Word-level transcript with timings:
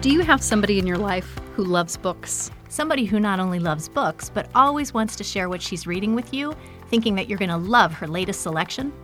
Do 0.00 0.10
you 0.10 0.20
have 0.20 0.42
somebody 0.42 0.78
in 0.78 0.86
your 0.86 0.96
life 0.96 1.38
who 1.54 1.62
loves 1.62 1.98
books? 1.98 2.50
Somebody 2.70 3.04
who 3.04 3.20
not 3.20 3.38
only 3.38 3.58
loves 3.58 3.86
books, 3.86 4.30
but 4.30 4.48
always 4.54 4.94
wants 4.94 5.14
to 5.16 5.24
share 5.24 5.50
what 5.50 5.60
she's 5.60 5.86
reading 5.86 6.14
with 6.14 6.32
you, 6.32 6.56
thinking 6.88 7.14
that 7.16 7.28
you're 7.28 7.36
going 7.36 7.50
to 7.50 7.58
love 7.58 7.92
her 7.92 8.08
latest 8.08 8.40
selection? 8.40 8.94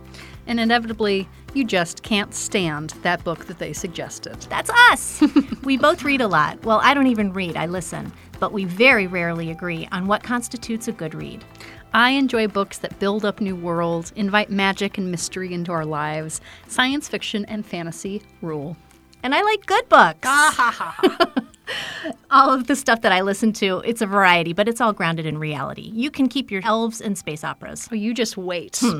And 0.47 0.59
inevitably, 0.59 1.29
you 1.53 1.65
just 1.65 2.01
can't 2.01 2.33
stand 2.33 2.95
that 3.03 3.23
book 3.23 3.45
that 3.45 3.59
they 3.59 3.73
suggested. 3.73 4.41
That's 4.49 4.71
us! 4.89 5.21
we 5.63 5.77
both 5.77 6.01
read 6.01 6.19
a 6.19 6.27
lot. 6.27 6.65
Well, 6.65 6.79
I 6.81 6.95
don't 6.95 7.05
even 7.05 7.31
read, 7.31 7.57
I 7.57 7.67
listen. 7.67 8.11
But 8.39 8.51
we 8.51 8.65
very 8.65 9.05
rarely 9.05 9.51
agree 9.51 9.87
on 9.91 10.07
what 10.07 10.23
constitutes 10.23 10.87
a 10.87 10.93
good 10.93 11.13
read. 11.13 11.45
I 11.93 12.09
enjoy 12.09 12.47
books 12.47 12.79
that 12.79 12.97
build 12.97 13.23
up 13.23 13.39
new 13.39 13.55
worlds, 13.55 14.13
invite 14.15 14.49
magic 14.49 14.97
and 14.97 15.11
mystery 15.11 15.53
into 15.53 15.71
our 15.71 15.85
lives. 15.85 16.41
Science 16.67 17.07
fiction 17.07 17.45
and 17.45 17.63
fantasy 17.63 18.23
rule. 18.41 18.75
And 19.23 19.33
I 19.35 19.41
like 19.41 19.65
good 19.65 19.89
books. 19.89 20.27
all 22.31 22.53
of 22.53 22.67
the 22.67 22.75
stuff 22.75 23.01
that 23.01 23.11
I 23.11 23.21
listen 23.21 23.51
to, 23.53 23.81
it's 23.85 24.01
a 24.01 24.05
variety, 24.05 24.53
but 24.53 24.67
it's 24.67 24.81
all 24.81 24.93
grounded 24.93 25.25
in 25.25 25.37
reality. 25.37 25.91
You 25.93 26.11
can 26.11 26.29
keep 26.29 26.51
your 26.51 26.61
elves 26.63 27.01
and 27.01 27.17
space 27.17 27.43
operas. 27.43 27.87
Oh, 27.91 27.95
you 27.95 28.13
just 28.13 28.37
wait. 28.37 28.79
Hmm. 28.81 28.99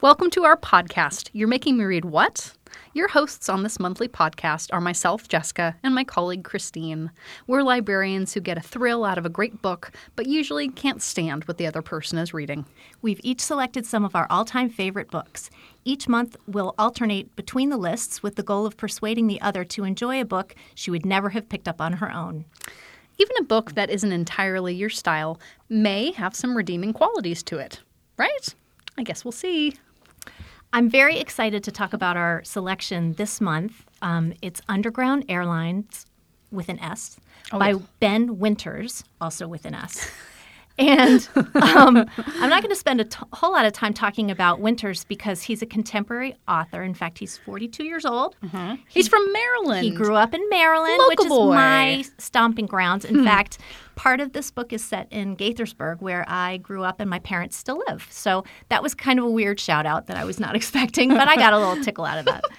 Welcome 0.00 0.30
to 0.30 0.44
our 0.44 0.56
podcast. 0.56 1.30
You're 1.32 1.48
making 1.48 1.76
me 1.76 1.84
read 1.84 2.04
what? 2.04 2.54
Your 2.96 3.08
hosts 3.08 3.48
on 3.48 3.64
this 3.64 3.80
monthly 3.80 4.06
podcast 4.06 4.72
are 4.72 4.80
myself, 4.80 5.26
Jessica, 5.26 5.74
and 5.82 5.92
my 5.96 6.04
colleague, 6.04 6.44
Christine. 6.44 7.10
We're 7.48 7.64
librarians 7.64 8.32
who 8.32 8.40
get 8.40 8.56
a 8.56 8.60
thrill 8.60 9.04
out 9.04 9.18
of 9.18 9.26
a 9.26 9.30
great 9.30 9.60
book, 9.60 9.90
but 10.14 10.26
usually 10.26 10.68
can't 10.68 11.02
stand 11.02 11.42
what 11.46 11.58
the 11.58 11.66
other 11.66 11.82
person 11.82 12.18
is 12.18 12.32
reading. 12.32 12.66
We've 13.02 13.18
each 13.24 13.40
selected 13.40 13.84
some 13.84 14.04
of 14.04 14.14
our 14.14 14.28
all 14.30 14.44
time 14.44 14.70
favorite 14.70 15.10
books. 15.10 15.50
Each 15.84 16.06
month, 16.06 16.36
we'll 16.46 16.72
alternate 16.78 17.34
between 17.34 17.70
the 17.70 17.76
lists 17.76 18.22
with 18.22 18.36
the 18.36 18.44
goal 18.44 18.64
of 18.64 18.76
persuading 18.76 19.26
the 19.26 19.40
other 19.40 19.64
to 19.64 19.82
enjoy 19.82 20.20
a 20.20 20.24
book 20.24 20.54
she 20.76 20.92
would 20.92 21.04
never 21.04 21.30
have 21.30 21.48
picked 21.48 21.66
up 21.66 21.80
on 21.80 21.94
her 21.94 22.12
own. 22.12 22.44
Even 23.18 23.36
a 23.40 23.44
book 23.44 23.72
that 23.74 23.90
isn't 23.90 24.12
entirely 24.12 24.72
your 24.72 24.88
style 24.88 25.40
may 25.68 26.12
have 26.12 26.36
some 26.36 26.56
redeeming 26.56 26.92
qualities 26.92 27.42
to 27.42 27.58
it, 27.58 27.80
right? 28.18 28.54
I 28.96 29.02
guess 29.02 29.24
we'll 29.24 29.32
see. 29.32 29.74
I'm 30.74 30.90
very 30.90 31.20
excited 31.20 31.62
to 31.62 31.70
talk 31.70 31.92
about 31.92 32.16
our 32.16 32.42
selection 32.42 33.12
this 33.12 33.40
month. 33.40 33.84
Um, 34.02 34.34
it's 34.42 34.60
Underground 34.68 35.24
Airlines 35.28 36.04
with 36.50 36.68
an 36.68 36.80
S 36.80 37.16
by 37.52 37.68
yes. 37.70 37.82
Ben 38.00 38.40
Winters, 38.40 39.04
also 39.20 39.46
with 39.46 39.66
an 39.66 39.76
S. 39.76 40.10
And 40.76 41.28
um, 41.54 42.04
I'm 42.16 42.50
not 42.50 42.62
going 42.62 42.70
to 42.70 42.76
spend 42.76 43.00
a 43.00 43.04
t- 43.04 43.18
whole 43.32 43.52
lot 43.52 43.64
of 43.64 43.72
time 43.72 43.94
talking 43.94 44.30
about 44.30 44.60
Winters 44.60 45.04
because 45.04 45.42
he's 45.42 45.62
a 45.62 45.66
contemporary 45.66 46.34
author. 46.48 46.82
In 46.82 46.94
fact, 46.94 47.18
he's 47.18 47.38
42 47.38 47.84
years 47.84 48.04
old. 48.04 48.34
He's 48.88 49.06
from 49.06 49.32
Maryland. 49.32 49.84
He 49.84 49.90
grew 49.92 50.16
up 50.16 50.34
in 50.34 50.48
Maryland, 50.48 50.98
Local 50.98 51.08
which 51.08 51.20
is 51.20 51.54
my 51.56 52.04
stomping 52.18 52.66
grounds. 52.66 53.04
In 53.04 53.24
fact, 53.24 53.58
part 53.94 54.20
of 54.20 54.32
this 54.32 54.50
book 54.50 54.72
is 54.72 54.82
set 54.82 55.06
in 55.12 55.36
Gaithersburg, 55.36 56.00
where 56.00 56.24
I 56.28 56.56
grew 56.56 56.82
up 56.82 56.98
and 56.98 57.08
my 57.08 57.20
parents 57.20 57.56
still 57.56 57.80
live. 57.86 58.08
So 58.10 58.44
that 58.68 58.82
was 58.82 58.94
kind 58.94 59.20
of 59.20 59.24
a 59.26 59.30
weird 59.30 59.60
shout 59.60 59.86
out 59.86 60.08
that 60.08 60.16
I 60.16 60.24
was 60.24 60.40
not 60.40 60.56
expecting, 60.60 61.10
but 61.10 61.28
I 61.28 61.36
got 61.36 61.52
a 61.52 61.58
little 61.58 61.82
tickle 61.84 62.04
out 62.04 62.18
of 62.18 62.24
that. 62.26 62.44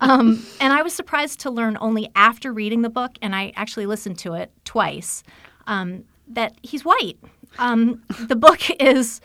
Um, 0.00 0.46
and 0.60 0.72
I 0.72 0.82
was 0.82 0.92
surprised 0.92 1.40
to 1.40 1.50
learn 1.50 1.76
only 1.80 2.08
after 2.14 2.52
reading 2.52 2.82
the 2.82 2.88
book, 2.88 3.18
and 3.20 3.34
I 3.34 3.52
actually 3.56 3.86
listened 3.86 4.16
to 4.20 4.34
it 4.34 4.52
twice, 4.64 5.24
um, 5.66 6.04
that 6.28 6.54
he's 6.62 6.84
white. 6.84 7.18
Um, 7.58 8.02
the 8.20 8.36
book 8.36 8.60
is 8.80 9.20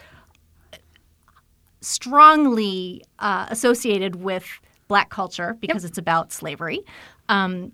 strongly 1.81 3.03
uh, 3.19 3.47
associated 3.49 4.15
with 4.17 4.45
black 4.87 5.09
culture 5.09 5.57
because 5.59 5.83
it's 5.83 5.97
about 5.97 6.31
slavery. 6.31 6.81
Um, 7.29 7.71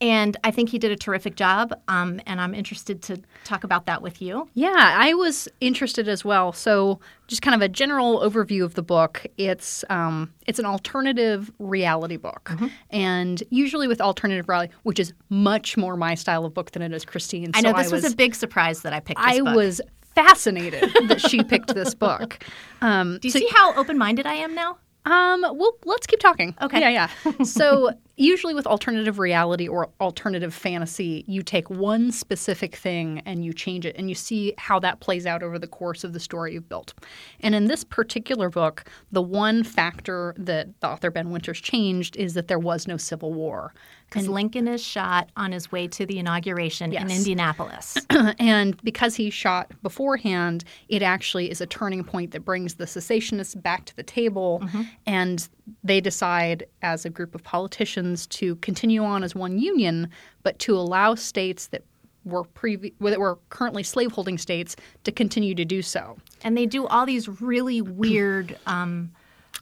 and 0.00 0.36
I 0.44 0.50
think 0.50 0.68
he 0.68 0.78
did 0.78 0.92
a 0.92 0.96
terrific 0.96 1.36
job, 1.36 1.72
um, 1.88 2.20
and 2.26 2.40
I'm 2.40 2.54
interested 2.54 3.02
to 3.02 3.20
talk 3.44 3.64
about 3.64 3.86
that 3.86 4.02
with 4.02 4.20
you. 4.20 4.48
Yeah, 4.54 4.74
I 4.76 5.14
was 5.14 5.48
interested 5.60 6.08
as 6.08 6.24
well. 6.24 6.52
So, 6.52 7.00
just 7.28 7.42
kind 7.42 7.54
of 7.54 7.62
a 7.62 7.68
general 7.68 8.20
overview 8.20 8.62
of 8.64 8.74
the 8.74 8.82
book. 8.82 9.26
It's 9.38 9.84
um, 9.90 10.32
it's 10.46 10.58
an 10.58 10.66
alternative 10.66 11.50
reality 11.58 12.16
book, 12.16 12.50
and 12.90 13.42
usually 13.50 13.88
with 13.88 14.00
alternative 14.00 14.48
reality, 14.48 14.72
which 14.82 14.98
is 15.00 15.12
much 15.30 15.76
more 15.76 15.96
my 15.96 16.14
style 16.14 16.44
of 16.44 16.52
book 16.54 16.72
than 16.72 16.82
it 16.82 16.92
is 16.92 17.04
Christine. 17.04 17.50
I 17.54 17.60
know 17.62 17.72
So 17.72 17.78
this 17.82 17.92
was, 17.92 18.12
a 18.12 18.16
big 18.16 18.34
surprise 18.34 18.82
that 18.82 18.92
I 18.92 19.00
picked 19.00 19.20
this 19.20 19.26
I 19.26 19.40
book. 19.40 19.56
was 19.56 19.80
fascinated 20.14 20.90
that 21.08 21.20
she 21.20 21.42
picked 21.42 21.74
this 21.74 21.94
book. 22.06 22.44
Um, 22.80 23.18
Do 23.20 23.28
you 23.28 23.32
see 23.32 23.48
how 23.54 23.74
open 23.74 23.98
minded 23.98 24.26
I 24.26 24.34
am 24.34 24.54
now? 24.54 24.78
Um, 25.04 25.42
well, 25.42 25.76
let's 25.84 26.06
keep 26.06 26.18
talking. 26.18 26.54
Okay. 26.60 26.80
Yeah, 26.80 27.08
yeah. 27.24 27.44
so, 27.44 27.92
usually 28.16 28.54
with 28.54 28.66
alternative 28.66 29.18
reality 29.18 29.68
or 29.68 29.90
alternative 30.00 30.54
fantasy, 30.54 31.24
you 31.26 31.42
take 31.42 31.68
one 31.68 32.10
specific 32.10 32.76
thing 32.76 33.22
and 33.26 33.44
you 33.44 33.52
change 33.52 33.84
it 33.84 33.94
and 33.96 34.08
you 34.08 34.14
see 34.14 34.54
how 34.58 34.78
that 34.80 35.00
plays 35.00 35.26
out 35.26 35.42
over 35.42 35.58
the 35.58 35.66
course 35.66 36.02
of 36.02 36.12
the 36.12 36.20
story 36.20 36.54
you've 36.54 36.68
built. 36.68 36.94
And 37.40 37.54
in 37.54 37.66
this 37.66 37.84
particular 37.84 38.48
book, 38.48 38.84
the 39.12 39.22
one 39.22 39.62
factor 39.62 40.34
that 40.38 40.68
the 40.80 40.88
author 40.88 41.10
Ben 41.10 41.30
Winters 41.30 41.60
changed 41.60 42.16
is 42.16 42.34
that 42.34 42.48
there 42.48 42.58
was 42.58 42.86
no 42.88 42.96
civil 42.96 43.32
war. 43.32 43.74
Because 44.08 44.28
Lincoln 44.28 44.68
is 44.68 44.82
shot 44.82 45.30
on 45.36 45.50
his 45.50 45.72
way 45.72 45.88
to 45.88 46.06
the 46.06 46.20
inauguration 46.20 46.92
in 46.92 47.10
Indianapolis. 47.10 47.96
and 48.38 48.80
because 48.84 49.16
he 49.16 49.30
shot 49.30 49.72
beforehand, 49.82 50.62
it 50.88 51.02
actually 51.02 51.50
is 51.50 51.60
a 51.60 51.66
turning 51.66 52.04
point 52.04 52.30
that 52.30 52.44
brings 52.44 52.74
the 52.74 52.86
secessionists 52.86 53.56
back 53.56 53.84
to 53.86 53.96
the 53.96 54.04
table, 54.04 54.60
mm-hmm. 54.62 54.82
and 55.06 55.48
they 55.82 56.00
decide 56.00 56.66
as 56.82 57.04
a 57.04 57.10
group 57.10 57.34
of 57.34 57.42
politicians 57.42 58.05
to 58.38 58.56
continue 58.56 59.02
on 59.02 59.24
as 59.24 59.34
one 59.34 59.58
union, 59.58 60.08
but 60.42 60.58
to 60.60 60.76
allow 60.76 61.14
states 61.16 61.66
that 61.68 61.82
were 62.24 62.44
previ- 62.44 62.92
that 63.00 63.20
were 63.20 63.38
currently 63.50 63.82
slaveholding 63.82 64.36
states 64.38 64.74
to 65.04 65.12
continue 65.12 65.54
to 65.54 65.64
do 65.64 65.80
so. 65.82 66.16
and 66.44 66.56
they 66.56 66.66
do 66.66 66.86
all 66.86 67.06
these 67.06 67.28
really 67.40 67.80
weird 67.80 68.56
um, 68.66 69.10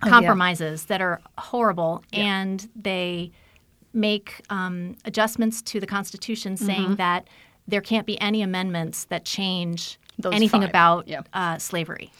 Oh, 0.02 0.06
yeah. 0.06 0.10
compromises 0.10 0.86
that 0.86 1.00
are 1.00 1.20
horrible, 1.38 2.02
and 2.12 2.68
they 2.74 3.30
make 3.92 4.40
um, 4.50 4.96
adjustments 5.04 5.62
to 5.62 5.78
the 5.78 5.86
Constitution 5.86 6.56
saying 6.56 6.82
Mm-hmm. 6.82 6.94
that 6.96 7.28
there 7.68 7.80
can't 7.80 8.04
be 8.06 8.20
any 8.20 8.42
amendments 8.42 9.04
that 9.04 9.24
change 9.24 9.98
Those 10.18 10.34
anything 10.34 10.62
five, 10.62 10.70
about 10.70 11.06
yeah. 11.08 11.22
uh, 11.32 11.58
slavery. 11.58 12.10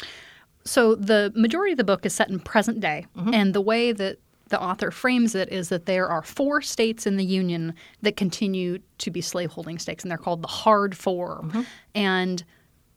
So 0.65 0.95
the 0.95 1.33
majority 1.35 1.73
of 1.73 1.79
the 1.79 1.85
book 1.85 2.07
is 2.07 2.15
set 2.15 2.31
in 2.31 2.39
present 2.39 2.79
day, 2.81 3.07
and 3.33 3.53
the 3.55 3.61
way 3.61 3.91
that 3.93 4.19
the 4.49 4.61
author 4.61 4.91
frames 4.91 5.35
it 5.35 5.51
is 5.51 5.69
that 5.71 5.87
there 5.87 6.09
are 6.09 6.23
four 6.23 6.61
states 6.61 7.07
in 7.07 7.17
the 7.17 7.25
Union 7.25 7.75
that 8.03 8.17
continue 8.17 8.79
to 8.99 9.11
be 9.11 9.21
slaveholding 9.21 9.79
states, 9.79 10.05
and 10.05 10.11
they're 10.11 10.19
called 10.19 10.43
the 10.43 10.49
Hard 10.49 10.97
4 10.97 11.45
And 11.95 12.45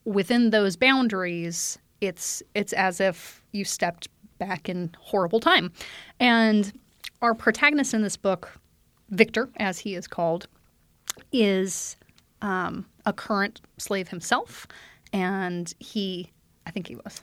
within 0.05 0.49
those 0.49 0.75
boundaries, 0.75 1.77
it's 2.01 2.43
it's 2.53 2.73
as 2.73 2.99
if 2.99 3.41
you 3.51 3.65
stepped 3.65 4.07
back 4.37 4.69
in 4.69 4.91
horrible 4.99 5.39
time. 5.39 5.71
And 6.19 6.71
our 7.21 7.33
protagonist 7.33 7.93
in 7.93 8.01
this 8.01 8.17
book, 8.17 8.59
Victor, 9.09 9.49
as 9.57 9.79
he 9.79 9.95
is 9.95 10.07
called, 10.07 10.47
is 11.31 11.97
um, 12.41 12.85
a 13.05 13.13
current 13.13 13.61
slave 13.77 14.09
himself, 14.09 14.67
and 15.11 15.73
he, 15.79 16.31
I 16.65 16.71
think 16.71 16.87
he 16.87 16.95
was. 16.95 17.21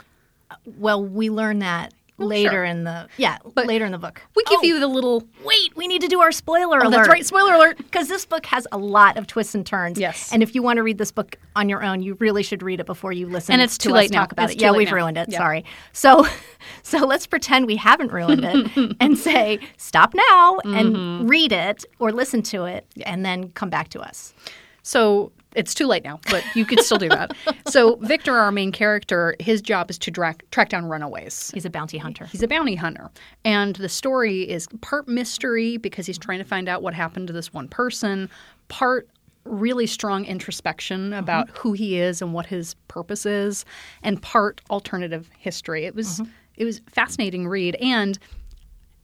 Well, 0.66 1.04
we 1.04 1.30
learn 1.30 1.60
that 1.60 1.94
Oh, 2.16 2.26
later 2.26 2.50
sure. 2.50 2.64
in 2.64 2.84
the 2.84 3.08
yeah 3.16 3.38
But 3.54 3.66
later 3.66 3.84
in 3.84 3.90
the 3.92 3.98
book. 3.98 4.22
We 4.36 4.44
give 4.44 4.60
Oh, 4.60 4.62
you 4.62 4.78
the 4.78 4.86
little. 4.86 5.24
wait. 5.44 5.76
We 5.76 5.88
need 5.88 6.00
to 6.02 6.06
do 6.08 6.20
our 6.20 6.30
spoiler 6.30 6.78
Oh, 6.78 6.86
alert. 6.88 6.90
that's 6.98 7.08
right. 7.08 7.26
Spoiler 7.26 7.54
alert. 7.54 7.76
Because 7.94 8.06
this 8.08 8.24
book 8.24 8.46
has 8.46 8.66
a 8.72 8.78
lot 8.78 9.16
of 9.16 9.26
twists 9.26 9.54
and 9.54 9.66
turns. 9.66 9.98
Yes. 9.98 10.32
And 10.32 10.42
if 10.42 10.54
you 10.54 10.62
want 10.62 10.76
to 10.76 10.82
read 10.84 10.98
this 10.98 11.10
book 11.10 11.36
on 11.56 11.68
your 11.68 11.82
own, 11.82 12.02
you 12.02 12.14
really 12.20 12.42
should 12.44 12.62
read 12.62 12.78
it 12.80 12.86
before 12.86 13.12
you 13.12 13.26
listen. 13.26 13.52
And 13.54 13.62
it's 13.62 13.76
to 13.78 13.88
too 13.88 13.94
us 13.94 14.02
late 14.02 14.10
now. 14.12 14.20
talk 14.20 14.32
about 14.32 14.44
It's 14.50 14.54
it. 14.54 14.60
Yeah, 14.62 14.70
we've 14.72 14.88
now. 14.90 14.94
ruined 14.94 15.18
it. 15.18 15.28
Yeah. 15.28 15.38
Sorry. 15.38 15.64
So, 15.92 16.26
so 16.82 16.98
let's 16.98 17.26
pretend 17.26 17.66
we 17.66 17.76
haven't 17.76 18.12
ruined 18.12 18.44
it 18.44 18.96
and 19.00 19.18
say 19.18 19.58
stop 19.76 20.14
now 20.14 20.58
and 20.64 20.94
Mm-hmm. 20.96 21.26
read 21.26 21.50
it 21.52 21.84
or 21.98 22.12
listen 22.12 22.42
to 22.42 22.64
it 22.66 22.86
and 23.04 23.24
then 23.24 23.50
come 23.50 23.70
back 23.70 23.88
to 23.88 24.00
us. 24.00 24.34
So 24.82 25.32
it's 25.54 25.74
too 25.74 25.86
late 25.86 26.04
now, 26.04 26.20
but 26.30 26.44
you 26.54 26.64
could 26.64 26.80
still 26.80 26.98
do 26.98 27.08
that. 27.08 27.36
So 27.66 27.96
Victor, 27.96 28.34
our 28.34 28.52
main 28.52 28.72
character, 28.72 29.34
his 29.40 29.60
job 29.62 29.90
is 29.90 29.98
to 29.98 30.10
dra- 30.10 30.36
track 30.50 30.68
down 30.68 30.84
runaways. 30.84 31.50
He's 31.54 31.64
a 31.64 31.70
bounty 31.70 31.98
hunter. 31.98 32.26
He's 32.26 32.42
a 32.42 32.48
bounty 32.48 32.74
hunter. 32.74 33.10
And 33.44 33.74
the 33.76 33.88
story 33.88 34.48
is 34.48 34.68
part 34.80 35.08
mystery 35.08 35.76
because 35.78 36.06
he's 36.06 36.18
trying 36.18 36.38
to 36.38 36.44
find 36.44 36.68
out 36.68 36.82
what 36.82 36.94
happened 36.94 37.26
to 37.28 37.32
this 37.32 37.52
one 37.52 37.68
person, 37.68 38.28
part 38.68 39.08
really 39.44 39.86
strong 39.86 40.24
introspection 40.24 41.12
uh-huh. 41.12 41.20
about 41.20 41.50
who 41.50 41.72
he 41.72 41.98
is 41.98 42.22
and 42.22 42.32
what 42.32 42.46
his 42.46 42.74
purpose 42.88 43.26
is, 43.26 43.64
and 44.02 44.20
part 44.22 44.60
alternative 44.70 45.28
history. 45.38 45.84
It 45.84 45.94
was 45.94 46.20
mm-hmm. 46.20 46.30
it 46.56 46.64
was 46.64 46.80
fascinating 46.90 47.48
read 47.48 47.76
and 47.76 48.18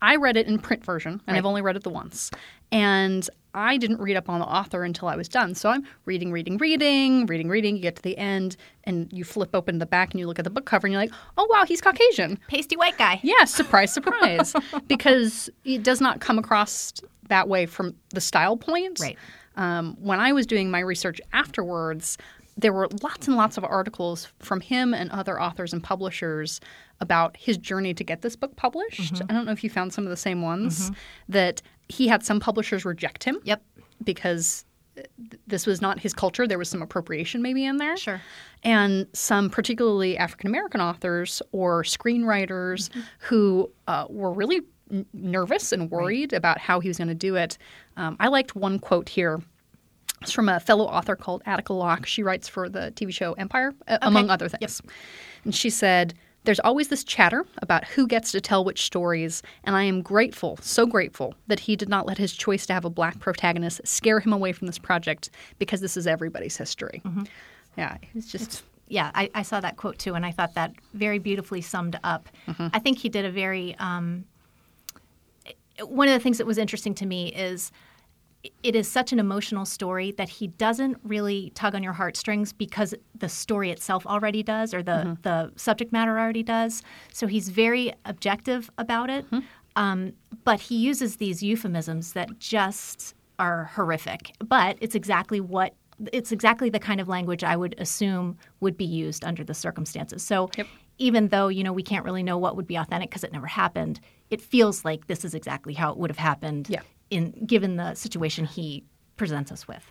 I 0.03 0.17
read 0.17 0.37
it 0.37 0.47
in 0.47 0.59
print 0.59 0.85
version, 0.85 1.21
and 1.27 1.37
I've 1.37 1.45
only 1.45 1.61
read 1.61 1.77
it 1.77 1.83
the 1.83 1.91
once. 1.91 2.31
And 2.73 3.29
I 3.53 3.77
didn't 3.79 4.01
read 4.01 4.17
up 4.17 4.29
on 4.29 4.39
the 4.39 4.47
author 4.47 4.85
until 4.85 5.09
I 5.09 5.17
was 5.17 5.29
done. 5.29 5.55
So 5.55 5.71
I'm 5.71 5.85
reading, 6.05 6.31
reading, 6.31 6.57
reading, 6.59 7.27
reading, 7.27 7.49
reading. 7.49 7.77
You 7.77 7.83
get 7.83 7.97
to 7.97 8.03
the 8.03 8.17
end, 8.17 8.57
and 8.85 9.13
you 9.13 9.25
flip 9.25 9.51
open 9.55 9.79
the 9.79 9.87
back, 9.87 10.13
and 10.13 10.21
you 10.21 10.27
look 10.27 10.39
at 10.39 10.45
the 10.45 10.51
book 10.51 10.67
cover, 10.67 10.87
and 10.87 10.93
you're 10.93 11.03
like, 11.03 11.13
"Oh 11.37 11.49
wow, 11.51 11.65
he's 11.67 11.81
Caucasian." 11.81 12.39
Pasty 12.49 12.77
white 12.77 12.97
guy. 12.97 13.19
Yeah, 13.23 13.45
surprise, 13.45 13.93
surprise, 13.93 14.55
because 14.87 15.51
it 15.65 15.83
does 15.83 16.01
not 16.01 16.21
come 16.21 16.39
across 16.39 16.93
that 17.29 17.49
way 17.49 17.67
from 17.67 17.95
the 18.11 18.21
style 18.21 18.57
point. 18.57 19.01
Right. 19.01 19.19
Um, 19.57 19.97
when 20.01 20.21
I 20.21 20.33
was 20.33 20.47
doing 20.47 20.71
my 20.71 20.81
research 20.81 21.21
afterwards, 21.33 22.19
there 22.57 22.73
were 22.73 22.89
lots 23.03 23.27
and 23.27 23.37
lots 23.37 23.57
of 23.57 23.65
articles 23.65 24.29
from 24.39 24.61
him 24.61 24.95
and 24.95 25.11
other 25.11 25.41
authors 25.41 25.73
and 25.73 25.83
publishers 25.83 26.61
about 27.01 27.37
his 27.37 27.57
journey 27.57 27.95
to 27.95 28.05
get 28.05 28.23
this 28.23 28.37
book 28.37 28.55
published. 28.57 29.15
Mm-hmm. 29.15 29.27
I 29.31 29.35
don't 29.35 29.47
know 29.47 29.53
if 29.53 29.65
you 29.65 29.71
found 29.71 29.93
some 29.93 30.05
of 30.05 30.11
the 30.11 30.17
same 30.17 30.43
ones 30.43 30.91
that 31.29 31.63
he 31.91 32.09
had 32.09 32.23
some 32.25 32.41
publishers 32.41 32.85
reject 32.85 33.25
him 33.25 33.39
Yep. 33.45 33.63
because 34.05 34.65
this 35.47 35.67
was 35.67 35.81
not 35.81 35.99
his 36.01 36.13
culture. 36.13 36.47
There 36.47 36.59
was 36.59 36.69
some 36.69 36.83
appropriation 36.83 37.41
maybe 37.43 37.65
in 37.65 37.77
there. 37.79 37.97
Sure. 37.97 38.21
And 38.63 39.07
some 39.13 39.49
particularly 39.51 40.19
African 40.19 40.49
American 40.49 40.81
authors 40.81 41.41
or 41.53 41.83
screenwriters 41.83 42.91
who 43.21 43.71
uh, 43.87 44.07
were 44.11 44.33
really 44.33 44.61
n- 44.93 45.07
nervous 45.15 45.73
and 45.73 45.91
worried 45.91 46.33
about 46.33 46.59
how 46.59 46.81
he 46.81 46.89
was 46.89 46.99
going 46.99 47.09
to 47.09 47.15
do 47.15 47.37
it. 47.37 47.57
Um, 47.97 48.17
I 48.21 48.29
liked 48.29 48.55
one 48.55 48.79
quote 48.79 49.09
here. 49.09 49.41
It's 50.21 50.33
from 50.33 50.51
a 50.51 50.61
fellow 50.61 50.85
author 50.85 51.17
called 51.17 51.43
Attica 51.47 51.73
Locke. 51.73 52.05
She 52.05 52.23
writes 52.23 52.47
for 52.47 52.69
the 52.69 52.93
TV 52.95 53.11
show 53.13 53.33
Empire, 53.35 53.73
uh, 53.89 53.97
among 54.03 54.29
other 54.29 54.49
things. 54.51 54.83
And 55.45 55.55
she 55.55 55.71
said, 55.71 56.13
There's 56.45 56.61
always 56.61 56.89
this 56.89 57.05
chatter 57.05 57.45
about 57.59 57.85
who 57.85 58.07
gets 58.07 58.33
to 58.33 58.41
tell 58.41 58.65
which 58.65 58.83
stories, 58.83 59.43
and 59.65 59.77
I 59.77 59.85
am 59.85 60.01
grateful, 60.01 60.59
so 60.63 60.87
grateful, 60.87 61.35
that 61.49 61.61
he 61.61 61.77
did 61.77 61.89
not 61.89 62.07
let 62.07 62.17
his 62.17 62.33
choice 62.33 62.65
to 62.67 62.73
have 62.73 62.85
a 62.85 62.91
black 62.91 63.19
protagonist 63.21 63.83
scare 63.85 64.21
him 64.21 64.33
away 64.33 64.53
from 64.53 64.67
this 64.67 64.79
project 64.79 65.31
because 65.59 65.81
this 65.81 65.97
is 65.97 66.07
everybody's 66.07 66.57
history. 66.57 67.03
Yeah, 67.77 67.99
it's 68.15 68.33
just. 68.33 68.63
yeah, 68.89 69.11
I, 69.15 69.31
I 69.35 69.43
saw 69.43 69.61
that 69.61 69.77
quote 69.77 69.99
too, 69.99 70.15
and 70.15 70.25
I 70.25 70.31
thought 70.33 70.55
that 70.55 70.73
very 70.95 71.19
beautifully 71.19 71.61
summed 71.61 71.99
up. 72.03 72.29
I 72.59 72.79
think 72.79 72.99
he 72.99 73.09
did 73.09 73.25
a 73.27 73.31
very. 73.31 73.77
Um, 73.79 74.25
one 75.83 76.09
of 76.09 76.15
the 76.15 76.21
things 76.21 76.39
that 76.39 76.47
was 76.47 76.59
interesting 76.59 76.95
to 76.97 77.07
me 77.07 77.29
is 77.29 77.71
it 78.63 78.75
is 78.75 78.89
such 78.89 79.13
an 79.13 79.19
emotional 79.19 79.65
story 79.65 80.13
that 80.13 80.29
he 80.29 80.47
doesn't 80.49 80.97
really 81.05 81.53
tug 81.55 81.75
on 81.75 81.83
your 81.83 81.93
heartstrings 81.93 82.53
because 82.53 82.95
the 83.15 83.29
story 83.29 83.71
itself 83.71 84.07
already 84.07 84.43
does, 84.43 84.73
or 84.73 84.83
the 84.83 85.19
the 85.23 85.53
subject 85.57 85.93
matter 85.93 86.19
already 86.19 86.43
does. 86.43 86.83
So 87.13 87.27
he's 87.27 87.49
very 87.51 87.93
objective 88.05 88.71
about 88.79 89.11
it, 89.11 89.27
um, 89.77 90.13
but 90.45 90.61
he 90.61 90.77
uses 90.77 91.17
these 91.17 91.43
euphemisms 91.43 92.15
that 92.15 92.39
just 92.39 93.15
are 93.39 93.65
horrific. 93.75 94.33
But 94.39 94.79
it's 94.81 94.95
exactly 94.95 95.41
what 95.41 95.75
it's 96.13 96.33
exactly 96.33 96.71
the 96.71 96.79
kind 96.79 96.99
of 97.01 97.09
language 97.09 97.45
I 97.45 97.57
would 97.57 97.75
assume 97.79 98.39
would 98.61 98.77
be 98.77 98.87
used 98.87 99.23
under 99.23 99.45
the 99.45 99.53
circumstances. 99.53 100.23
So 100.23 100.51
even 100.97 101.29
though 101.29 101.49
you 101.49 101.63
know 101.63 101.75
we 101.75 101.83
can't 101.83 102.05
really 102.07 102.23
know 102.23 102.39
what 102.39 102.57
would 102.57 102.67
be 102.67 102.77
authentic 102.77 103.11
because 103.11 103.25
it 103.25 103.33
never 103.33 103.47
happened, 103.47 104.01
it 104.31 104.41
feels 104.41 104.83
like 104.83 105.09
this 105.09 105.27
is 105.27 105.35
exactly 105.35 105.75
how 105.75 105.91
it 105.93 105.99
would 105.99 106.11
have 106.11 106.19
happened. 106.19 106.69
Yeah. 106.71 106.81
In 107.11 107.33
given 107.45 107.77
the 107.77 107.95
situation 107.95 108.45
he 108.45 108.85
presents 109.17 109.51
us 109.51 109.67
with. 109.67 109.85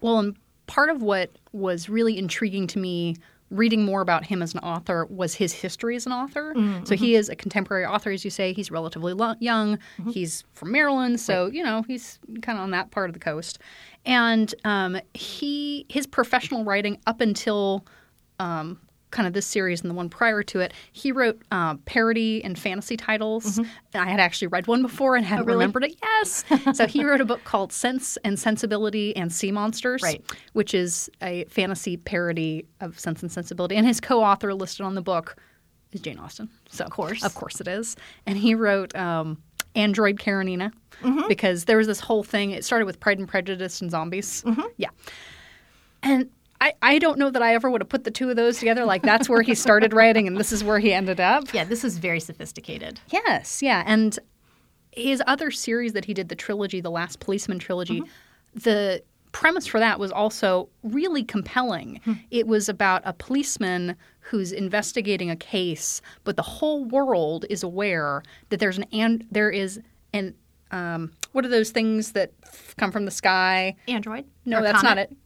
Well, 0.00 0.18
and 0.18 0.36
part 0.66 0.90
of 0.90 1.02
what 1.02 1.30
was 1.52 1.88
really 1.88 2.16
intriguing 2.18 2.66
to 2.68 2.78
me 2.78 3.16
reading 3.50 3.84
more 3.84 4.00
about 4.00 4.24
him 4.24 4.40
as 4.40 4.54
an 4.54 4.60
author 4.60 5.04
was 5.10 5.34
his 5.34 5.52
history 5.52 5.94
as 5.94 6.06
an 6.06 6.12
author. 6.12 6.54
So 6.84 6.94
he 6.96 7.14
is 7.16 7.28
a 7.28 7.36
contemporary 7.36 7.84
author, 7.84 8.10
as 8.10 8.24
you 8.24 8.30
say. 8.30 8.54
He's 8.54 8.70
relatively 8.70 9.12
lo- 9.12 9.34
young. 9.40 9.78
He's 10.10 10.44
from 10.54 10.72
Maryland, 10.72 11.20
so 11.20 11.46
you 11.52 11.62
know 11.62 11.82
he's 11.82 12.18
kind 12.40 12.58
of 12.58 12.62
on 12.62 12.70
that 12.70 12.90
part 12.92 13.10
of 13.10 13.14
the 13.14 13.20
coast. 13.20 13.58
And 14.06 14.54
um, 14.64 14.98
he 15.14 15.84
his 15.90 16.06
professional 16.06 16.64
writing 16.64 16.98
up 17.06 17.20
until 17.20 17.84
um, 18.38 18.80
kind 19.12 19.26
of 19.28 19.32
this 19.34 19.46
series 19.46 19.80
and 19.82 19.90
the 19.90 19.94
one 19.94 20.08
prior 20.08 20.42
to 20.42 20.58
it, 20.60 20.74
he 20.90 21.12
wrote 21.12 21.40
uh, 21.52 21.76
parody 21.84 22.42
and 22.42 22.58
fantasy 22.58 22.96
titles. 22.96 23.58
And 23.58 23.68
I 23.94 24.06
had 24.08 24.18
actually 24.18 24.48
read 24.48 24.66
one 24.66 24.82
before 24.82 25.14
and 25.14 25.24
hadn't 25.24 25.46
really? 25.46 25.58
remembered 25.58 25.84
it. 25.84 25.96
Yes. 26.02 26.44
so 26.74 26.86
he 26.86 27.04
wrote 27.04 27.20
a 27.20 27.24
book 27.24 27.44
called 27.44 27.72
Sense 27.72 28.16
and 28.24 28.38
Sensibility 28.38 29.14
and 29.16 29.32
Sea 29.32 29.52
Monsters, 29.52 30.02
Right. 30.02 30.22
which 30.54 30.74
is 30.74 31.08
a 31.22 31.44
fantasy 31.44 31.96
parody 31.96 32.66
of 32.80 32.98
Sense 32.98 33.22
and 33.22 33.30
Sensibility. 33.30 33.76
And 33.76 33.86
his 33.86 34.00
co-author 34.00 34.52
listed 34.54 34.84
on 34.84 34.94
the 34.96 35.02
book 35.02 35.36
is 35.92 36.00
Jane 36.00 36.18
Austen. 36.18 36.48
So 36.70 36.84
of 36.84 36.90
course. 36.90 37.22
of 37.22 37.34
course 37.34 37.60
it 37.60 37.68
is. 37.68 37.94
And 38.26 38.36
he 38.36 38.54
wrote. 38.54 38.94
Um, 38.96 39.40
Android 39.74 40.18
Karenina, 40.20 40.70
because 41.28 41.64
there 41.64 41.78
was 41.78 41.86
this 41.86 41.98
whole 41.98 42.22
thing. 42.22 42.50
It 42.50 42.62
started 42.62 42.84
with 42.84 43.00
Pride 43.00 43.18
and 43.18 43.26
Prejudice 43.26 43.80
and 43.80 43.90
zombies. 43.90 44.44
Yeah, 44.76 44.90
and 46.02 46.28
I, 46.62 46.74
I 46.80 46.98
don't 47.00 47.18
know 47.18 47.28
that 47.28 47.42
I 47.42 47.54
ever 47.54 47.68
would 47.68 47.80
have 47.80 47.88
put 47.88 48.04
the 48.04 48.10
two 48.12 48.30
of 48.30 48.36
those 48.36 48.58
together. 48.58 48.84
Like 48.84 49.02
that's 49.02 49.28
where 49.28 49.42
he 49.42 49.54
started 49.54 49.92
writing, 49.92 50.28
and 50.28 50.36
this 50.36 50.52
is 50.52 50.62
where 50.62 50.78
he 50.78 50.92
ended 50.92 51.18
up. 51.18 51.52
Yeah, 51.52 51.64
this 51.64 51.82
is 51.82 51.98
very 51.98 52.20
sophisticated. 52.20 53.00
Yes, 53.10 53.62
yeah, 53.62 53.82
and 53.84 54.16
his 54.92 55.20
other 55.26 55.50
series 55.50 55.92
that 55.94 56.04
he 56.04 56.14
did, 56.14 56.28
the 56.28 56.36
trilogy, 56.36 56.80
the 56.80 56.90
Last 56.90 57.18
Policeman 57.18 57.58
trilogy, 57.58 58.00
the 58.54 59.02
premise 59.32 59.66
for 59.66 59.80
that 59.80 59.98
was 59.98 60.12
also 60.12 60.68
really 60.84 61.24
compelling. 61.24 62.00
It 62.30 62.46
was 62.46 62.68
about 62.68 63.02
a 63.04 63.12
policeman 63.12 63.96
who's 64.20 64.52
investigating 64.52 65.30
a 65.30 65.36
case, 65.36 66.00
but 66.22 66.36
the 66.36 66.42
whole 66.42 66.84
world 66.84 67.44
is 67.50 67.62
aware 67.64 68.22
that 68.50 68.60
there's 68.60 68.78
an 68.78 68.84
and 68.92 69.26
there 69.32 69.50
is 69.50 69.80
an 70.12 70.34
um, 70.70 71.12
what 71.32 71.44
are 71.44 71.48
those 71.48 71.70
things 71.70 72.12
that 72.12 72.30
f- 72.44 72.74
come 72.78 72.92
from 72.92 73.04
the 73.04 73.10
sky? 73.10 73.74
Android? 73.88 74.26
No, 74.44 74.58
Or 74.60 74.62
that's 74.62 74.80
Comet? 74.80 74.88
not 74.96 74.98
it. 74.98 75.16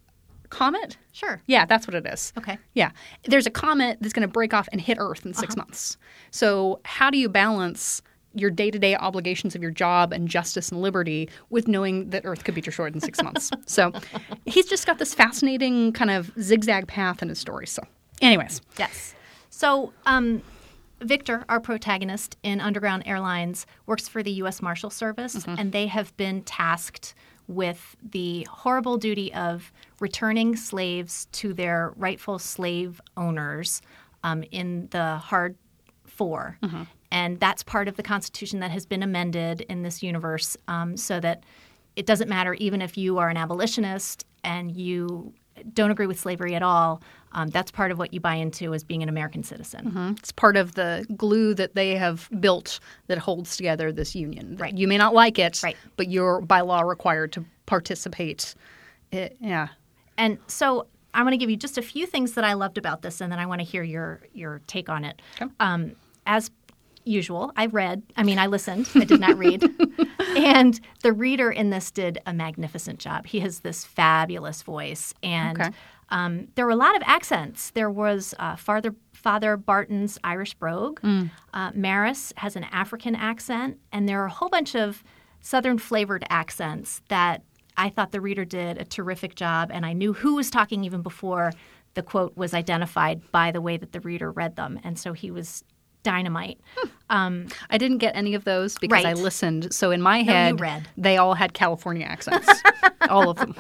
Comet? 0.51 0.97
Sure. 1.13 1.41
Yeah, 1.47 1.65
that's 1.67 1.87
what 1.87 1.95
it 1.95 2.07
is. 2.07 2.33
Okay. 2.39 2.59
Yeah. 2.75 2.91
There's 3.25 3.47
a 3.47 3.51
comet 3.51 3.99
that's 4.01 4.13
going 4.13 4.27
to 4.27 4.33
break 4.33 4.53
off 4.55 4.69
and 4.73 4.81
hit 4.81 4.99
Earth 5.01 5.25
in 5.25 5.33
Uh-huh. 5.33 5.41
6 5.41 5.57
months. 5.57 5.97
So, 6.31 6.81
how 6.85 7.11
do 7.11 7.19
you 7.19 7.29
balance 7.29 8.03
your 8.35 8.51
day 8.51 8.71
to 8.71 8.79
day 8.79 8.95
obligations 8.95 9.55
of 9.55 9.63
your 9.63 9.71
job 9.71 10.13
and 10.13 10.29
justice 10.29 10.71
and 10.71 10.83
liberty 10.83 11.29
with 11.49 11.67
knowing 11.69 12.11
that 12.11 12.23
Earth 12.27 12.45
could 12.45 12.55
be 12.55 12.61
destroyed 12.61 12.95
in 12.95 13.01
six 13.01 13.23
months? 13.23 13.51
So, 13.67 13.93
he's 14.45 14.67
just 14.67 14.87
got 14.87 14.99
this 14.99 15.15
fascinating 15.15 15.93
kind 15.93 16.11
of 16.11 16.31
zigzag 16.41 16.87
path 16.87 17.23
in 17.23 17.29
his 17.31 17.39
story. 17.39 17.67
So, 17.67 17.83
anyways, 18.21 18.61
Yes. 18.79 19.15
So, 19.51 19.93
um, 20.05 20.43
Victor, 21.01 21.45
our 21.49 21.61
protagonist 21.61 22.37
in 22.43 22.61
Underground 22.61 23.03
Airlines, 23.07 23.67
works 23.87 24.09
for 24.09 24.23
the 24.23 24.33
U.S. 24.33 24.61
Marshal 24.63 24.89
Service, 24.91 25.45
and 25.47 25.73
they 25.73 25.87
have 25.89 26.17
been 26.17 26.43
tasked 26.43 27.15
with 27.49 27.97
the 28.03 28.47
horrible 28.51 28.97
duty 28.97 29.33
of 29.35 29.73
returning 30.01 30.57
slaves 30.57 31.27
to 31.33 31.53
their 31.53 31.93
rightful 31.97 32.39
slave 32.39 33.01
owners 33.17 33.83
um, 34.25 34.43
in 34.51 34.89
the 34.91 35.17
Hard 35.17 35.57
4 36.07 36.59
And 37.13 37.39
that's 37.39 37.63
part 37.63 37.89
of 37.89 37.97
the 37.97 38.03
Constitution 38.03 38.61
that 38.61 38.71
has 38.71 38.85
been 38.85 39.03
amended 39.03 39.61
in 39.63 39.83
this 39.83 40.03
universe 40.03 40.57
um, 40.67 40.97
so 40.97 41.21
that 41.21 41.45
it 41.95 42.05
doesn't 42.05 42.29
matter 42.29 42.55
even 42.55 42.83
if 42.83 42.99
you 42.99 43.19
are 43.19 43.29
an 43.29 43.37
abolitionist 43.37 44.27
and 44.43 44.77
you 44.77 45.33
don't 45.73 45.91
agree 45.91 46.07
with 46.07 46.19
slavery 46.19 46.55
at 46.55 46.63
all. 46.63 47.01
Um, 47.37 47.49
that's 47.51 47.71
part 47.71 47.91
of 47.93 47.99
what 47.99 48.13
you 48.15 48.19
buy 48.21 48.35
into 48.35 48.75
as 48.75 48.83
being 48.83 49.03
an 49.03 49.09
American 49.09 49.43
citizen. 49.45 50.17
it's 50.19 50.33
part 50.33 50.57
of 50.57 50.75
the 50.75 51.07
glue 51.17 51.55
that 51.55 51.75
they 51.75 51.95
have 51.95 52.29
built 52.41 52.81
that 53.09 53.19
holds 53.19 53.57
together 53.57 53.93
this 53.93 54.15
union. 54.17 54.57
Right. 54.57 54.77
You 54.77 54.89
may 54.89 54.97
not 54.97 55.13
like 55.15 55.39
it, 55.39 55.63
Right. 55.63 55.77
but 55.97 56.09
you're 56.09 56.41
by 56.41 56.63
law 56.63 56.81
required 56.81 57.33
to 57.33 57.45
participate. 57.67 58.55
It, 59.13 59.37
yeah. 59.39 59.69
And 60.19 60.39
so 60.47 60.87
I'm 61.13 61.25
going 61.25 61.33
to 61.33 61.37
give 61.37 61.51
you 61.51 61.57
just 61.57 61.77
a 61.79 61.83
few 61.83 62.07
things 62.07 62.33
that 62.33 62.45
I 62.45 62.55
loved 62.55 62.79
about 62.79 63.03
this, 63.03 63.21
and 63.21 63.31
then 63.31 63.39
I 63.39 63.47
want 63.47 63.61
to 63.61 63.65
hear 63.67 63.83
your 63.83 64.21
your 64.33 64.61
take 64.67 64.89
on 64.89 65.05
it. 65.05 65.21
Okay. 65.41 65.51
Um, 65.61 65.93
as 66.27 66.51
usual, 67.07 67.53
I 67.57 67.67
read. 67.67 68.03
I 68.17 68.23
mean, 68.23 68.39
I 68.39 68.47
listened. 68.47 68.89
I 68.95 69.05
did 69.05 69.21
not 69.21 69.37
read. 69.39 69.63
and 70.37 70.79
the 71.03 71.13
reader 71.13 71.51
in 71.51 71.71
this 71.71 71.91
did 71.91 72.19
a 72.27 72.33
magnificent 72.35 72.99
job. 72.99 73.27
He 73.27 73.41
has 73.41 73.61
this 73.61 73.85
fabulous 73.85 74.63
voice, 74.63 75.15
and 75.23 75.61
Okay. 75.61 75.71
um, 76.11 76.49
there 76.55 76.65
were 76.67 76.73
a 76.73 76.77
lot 76.77 76.97
of 76.97 77.03
accents. 77.07 77.71
There 77.71 77.91
was 77.91 78.35
uh, 78.39 78.57
Father 78.57 78.95
Father 79.13 79.57
Barton's 79.57 80.19
Irish 80.25 80.55
brogue. 80.55 81.01
Uh, 81.55 81.71
Maris 81.75 82.33
has 82.37 82.55
an 82.57 82.65
African 82.65 83.15
accent, 83.15 83.79
and 83.93 84.09
there 84.09 84.21
are 84.23 84.27
a 84.27 84.31
whole 84.31 84.49
bunch 84.49 84.75
of 84.77 85.03
Southern 85.41 85.79
flavored 85.79 86.25
accents 86.31 87.03
that 87.09 87.43
I 87.77 87.89
thought 87.89 88.11
the 88.13 88.21
reader 88.21 88.45
did 88.45 88.79
a 88.79 88.85
terrific 88.85 89.35
job, 89.35 89.71
and 89.73 89.85
I 89.87 89.93
knew 89.93 90.13
who 90.13 90.35
was 90.35 90.51
talking 90.51 90.85
even 90.85 91.03
before 91.03 91.53
the 91.95 92.03
quote 92.03 92.37
was 92.37 92.53
identified 92.53 93.31
by 93.33 93.51
the 93.53 93.61
way 93.61 93.77
that 93.79 93.93
the 93.93 94.01
reader 94.01 94.31
read 94.31 94.57
them, 94.57 94.79
and 94.85 94.99
so 94.99 95.13
he 95.13 95.31
was 95.31 95.65
dynamite. 96.07 96.61
Um, 97.11 97.49
I 97.69 97.79
didn't 97.79 97.99
get 97.99 98.15
any 98.15 98.35
of 98.35 98.45
those 98.45 98.79
because 98.79 99.05
I 99.05 99.15
listened. 99.15 99.75
So 99.75 99.91
in 99.91 100.01
my 100.01 100.23
head, 100.23 100.61
read. 100.61 100.89
they 100.97 101.17
all 101.17 101.35
had 101.35 101.53
California 101.53 102.07
accents, 102.07 102.49
all 103.11 103.29
of 103.29 103.39
them. 103.39 103.57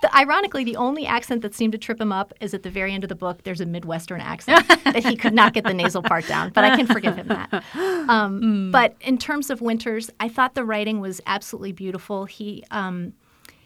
the, 0.00 0.16
ironically, 0.16 0.64
the 0.64 0.76
only 0.76 1.04
accent 1.04 1.42
that 1.42 1.54
seemed 1.54 1.72
to 1.72 1.78
trip 1.78 2.00
him 2.00 2.10
up 2.10 2.32
is 2.40 2.54
at 2.54 2.62
the 2.62 2.70
very 2.70 2.94
end 2.94 3.04
of 3.04 3.08
the 3.08 3.14
book. 3.14 3.42
There's 3.42 3.60
a 3.60 3.66
Midwestern 3.66 4.22
accent 4.22 4.66
that 4.84 5.04
he 5.04 5.14
could 5.14 5.34
not 5.34 5.52
get 5.52 5.64
the 5.64 5.74
nasal 5.74 6.02
part 6.02 6.26
down, 6.26 6.52
but 6.54 6.64
I 6.64 6.74
can 6.74 6.86
forgive 6.86 7.16
him 7.16 7.28
that. 7.28 7.62
Um, 8.08 8.70
But 8.72 8.96
in 9.02 9.18
terms 9.18 9.50
of 9.50 9.60
Winters, 9.60 10.10
I 10.18 10.30
thought 10.30 10.54
the 10.54 10.64
writing 10.64 10.98
was 11.00 11.20
absolutely 11.26 11.72
beautiful. 11.72 12.24
He 12.24 12.64
um, 12.70 13.12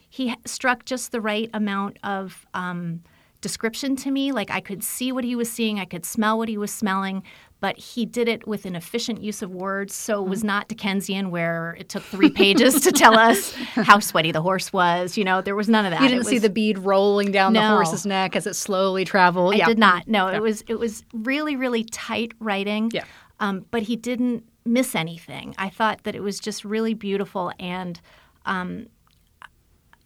he 0.08 0.34
struck 0.44 0.84
just 0.84 1.12
the 1.12 1.20
right 1.20 1.48
amount 1.54 1.98
of 2.02 2.44
um, 2.52 3.02
description 3.40 3.94
to 3.96 4.10
me. 4.10 4.32
Like 4.32 4.50
I 4.50 4.60
could 4.60 4.82
see 4.82 5.12
what 5.12 5.24
he 5.24 5.36
was 5.36 5.50
seeing, 5.50 5.78
I 5.78 5.84
could 5.84 6.04
smell 6.04 6.38
what 6.38 6.48
he 6.48 6.58
was 6.58 6.72
smelling, 6.72 7.22
but 7.62 7.78
he 7.78 8.04
did 8.04 8.26
it 8.26 8.44
with 8.44 8.66
an 8.66 8.74
efficient 8.74 9.22
use 9.22 9.40
of 9.40 9.54
words. 9.54 9.94
So 9.94 10.20
it 10.20 10.28
was 10.28 10.42
not 10.42 10.66
Dickensian, 10.66 11.30
where 11.30 11.76
it 11.78 11.88
took 11.88 12.02
three 12.02 12.28
pages 12.28 12.80
to 12.80 12.90
tell 12.90 13.16
us 13.16 13.52
how 13.74 14.00
sweaty 14.00 14.32
the 14.32 14.42
horse 14.42 14.72
was. 14.72 15.16
You 15.16 15.22
know, 15.22 15.40
there 15.40 15.54
was 15.54 15.68
none 15.68 15.84
of 15.84 15.92
that. 15.92 16.02
You 16.02 16.08
didn't 16.08 16.24
see 16.24 16.38
the 16.38 16.50
bead 16.50 16.76
rolling 16.78 17.30
down 17.30 17.52
the 17.52 17.64
horse's 17.64 18.04
neck 18.04 18.34
as 18.34 18.48
it 18.48 18.56
slowly 18.56 19.04
traveled. 19.04 19.54
I 19.54 19.58
yeah. 19.58 19.66
did 19.66 19.78
not. 19.78 20.08
No, 20.08 20.26
it 20.26 20.42
was 20.42 20.64
it 20.66 20.74
was 20.74 21.04
really 21.12 21.54
really 21.54 21.84
tight 21.84 22.32
writing. 22.40 22.90
Yeah. 22.92 23.04
Um, 23.38 23.64
but 23.70 23.82
he 23.82 23.94
didn't 23.94 24.44
miss 24.64 24.96
anything. 24.96 25.54
I 25.56 25.68
thought 25.68 26.02
that 26.02 26.16
it 26.16 26.20
was 26.20 26.40
just 26.40 26.64
really 26.64 26.94
beautiful 26.94 27.52
and 27.60 28.00
um, 28.44 28.88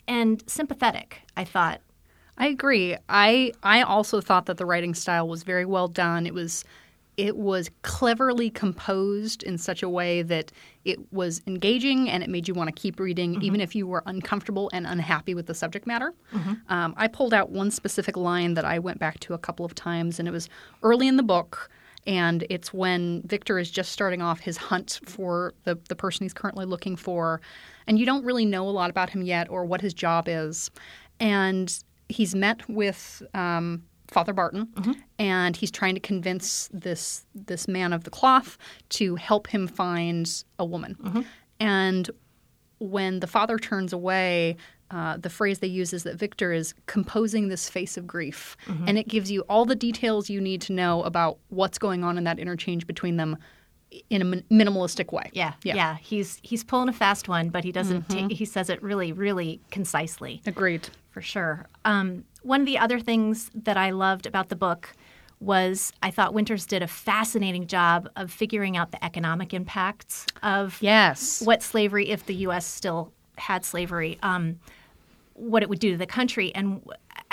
and 0.06 0.44
sympathetic. 0.46 1.22
I 1.38 1.44
thought. 1.44 1.80
I 2.36 2.48
agree. 2.48 2.98
I 3.08 3.52
I 3.62 3.80
also 3.80 4.20
thought 4.20 4.44
that 4.44 4.58
the 4.58 4.66
writing 4.66 4.92
style 4.92 5.26
was 5.26 5.42
very 5.42 5.64
well 5.64 5.88
done. 5.88 6.26
It 6.26 6.34
was 6.34 6.62
it 7.16 7.37
was 7.37 7.70
cleverly 7.82 8.50
composed 8.50 9.42
in 9.42 9.56
such 9.56 9.82
a 9.82 9.88
way 9.88 10.23
that 10.23 10.52
it 10.85 10.99
was 11.12 11.40
engaging 11.46 12.11
and 12.11 12.23
it 12.23 12.28
made 12.28 12.46
you 12.46 12.52
want 12.54 12.68
to 12.68 12.80
keep 12.80 13.00
reading 13.00 13.40
even 13.42 13.61
if 13.61 13.75
you 13.75 13.87
were 13.87 14.02
uncomfortable 14.06 14.68
and 14.73 14.87
unhappy 14.87 15.35
with 15.35 15.46
the 15.46 15.54
subject 15.54 15.87
matter. 15.87 16.12
Um, 16.68 16.94
I 16.96 17.08
pulled 17.08 17.32
out 17.32 17.50
one 17.50 17.70
specific 17.70 18.16
line 18.16 18.54
that 18.54 18.64
I 18.64 18.78
went 18.78 18.99
back 18.99 19.18
to 19.20 19.35
a 19.35 19.38
couple 19.38 19.64
of 19.64 19.75
times, 19.75 20.18
and 20.18 20.28
it 20.28 20.30
was 20.30 20.49
early 20.82 21.08
in 21.08 21.16
the 21.16 21.23
book. 21.23 21.70
And 22.06 22.46
it's 22.50 22.73
when 22.73 23.23
Victor 23.26 23.58
is 23.58 23.68
just 23.68 23.90
starting 23.90 24.23
off 24.23 24.38
his 24.38 24.56
hunt 24.56 25.00
for 25.04 25.54
the, 25.64 25.76
the 25.88 25.96
person 25.96 26.25
he's 26.25 26.35
currently 26.35 26.64
looking 26.64 26.94
for. 26.94 27.40
And 27.88 27.99
you 27.99 28.06
don't 28.06 28.25
really 28.25 28.44
know 28.44 28.68
a 28.68 28.70
lot 28.70 28.90
about 28.90 29.11
him 29.11 29.23
yet 29.23 29.49
or 29.50 29.64
what 29.64 29.80
his 29.80 29.92
job 29.92 30.28
is. 30.28 30.70
And 31.18 31.76
he's 32.08 32.35
met 32.35 32.68
with 32.68 33.23
um, 33.35 33.82
Father 34.08 34.32
Barton, 34.32 34.68
and 35.18 35.56
he's 35.56 35.70
trying 35.70 35.94
to 35.94 36.00
convince 36.00 36.68
this 36.72 37.25
this 37.34 37.66
man 37.68 37.92
of 37.92 38.04
the 38.04 38.10
cloth 38.10 38.56
to 38.90 39.16
help 39.16 39.46
him 39.48 39.66
find 39.66 40.44
a 40.58 40.64
woman. 40.64 41.26
And 41.60 42.10
when 42.78 43.20
the 43.20 43.26
father 43.26 43.58
turns 43.58 43.92
away, 43.92 44.56
uh, 44.90 45.16
the 45.16 45.30
phrase 45.30 45.58
they 45.58 45.66
use 45.66 45.92
is 45.92 46.02
that 46.04 46.16
Victor 46.16 46.52
is 46.52 46.75
composing 46.86 47.48
this 47.48 47.68
face 47.68 47.96
of 47.96 48.06
grief, 48.06 48.56
and 48.86 48.98
it 48.98 49.08
gives 49.08 49.30
you 49.30 49.40
all 49.48 49.64
the 49.64 49.75
details 49.75 50.30
you 50.30 50.40
need 50.40 50.60
to 50.62 50.72
know 50.72 51.02
about 51.02 51.38
what's 51.48 51.78
going 51.78 52.04
on 52.04 52.18
in 52.18 52.25
that 52.25 52.38
interchange 52.38 52.86
between 52.86 53.16
them 53.16 53.36
in 54.11 54.21
a 54.23 54.25
min- 54.25 54.45
minimalistic 54.50 55.12
way. 55.12 55.31
Yeah, 55.33 55.55
Yeah. 55.64 55.75
yeah, 55.76 55.97
He's 56.00 56.38
he's 56.43 56.64
pulling 56.64 56.88
a 56.88 56.93
fast 56.93 57.28
one, 57.28 57.49
but 57.50 57.64
he 57.64 57.73
doesn't. 57.73 58.09
ta- 58.09 58.28
he 58.31 58.45
says 58.45 58.69
it 58.71 58.83
really, 58.83 59.12
really 59.12 59.61
concisely. 59.71 60.43
Agreed. 60.47 60.88
for 61.11 61.23
sure. 61.23 61.66
Um, 61.87 62.25
one 62.43 62.61
of 62.61 62.66
the 62.66 62.76
other 62.78 63.00
things 63.00 63.50
that 63.55 63.78
I 63.78 63.88
loved 63.90 64.26
about 64.26 64.50
the 64.50 64.57
book 64.57 64.93
was 65.40 65.90
I 66.02 66.11
thought 66.11 66.35
Winters 66.35 66.66
did 66.66 66.83
a 66.83 66.87
fascinating 66.87 67.66
job 67.66 68.09
of 68.16 68.31
figuring 68.31 68.76
out 68.76 68.90
the 68.90 69.02
economic 69.05 69.55
impacts 69.55 70.26
of 70.43 70.76
Yes. 70.83 71.40
what 71.43 71.62
slavery, 71.62 72.11
if 72.11 72.26
the 72.26 72.35
U.S. 72.47 72.66
still 72.66 73.12
had 73.38 73.64
slavery, 73.64 74.19
um, 74.23 74.59
what 75.35 75.62
it 75.62 75.69
would 75.71 75.78
do 75.78 75.93
to 75.93 75.97
the 75.97 76.07
country. 76.07 76.55
And 76.55 76.83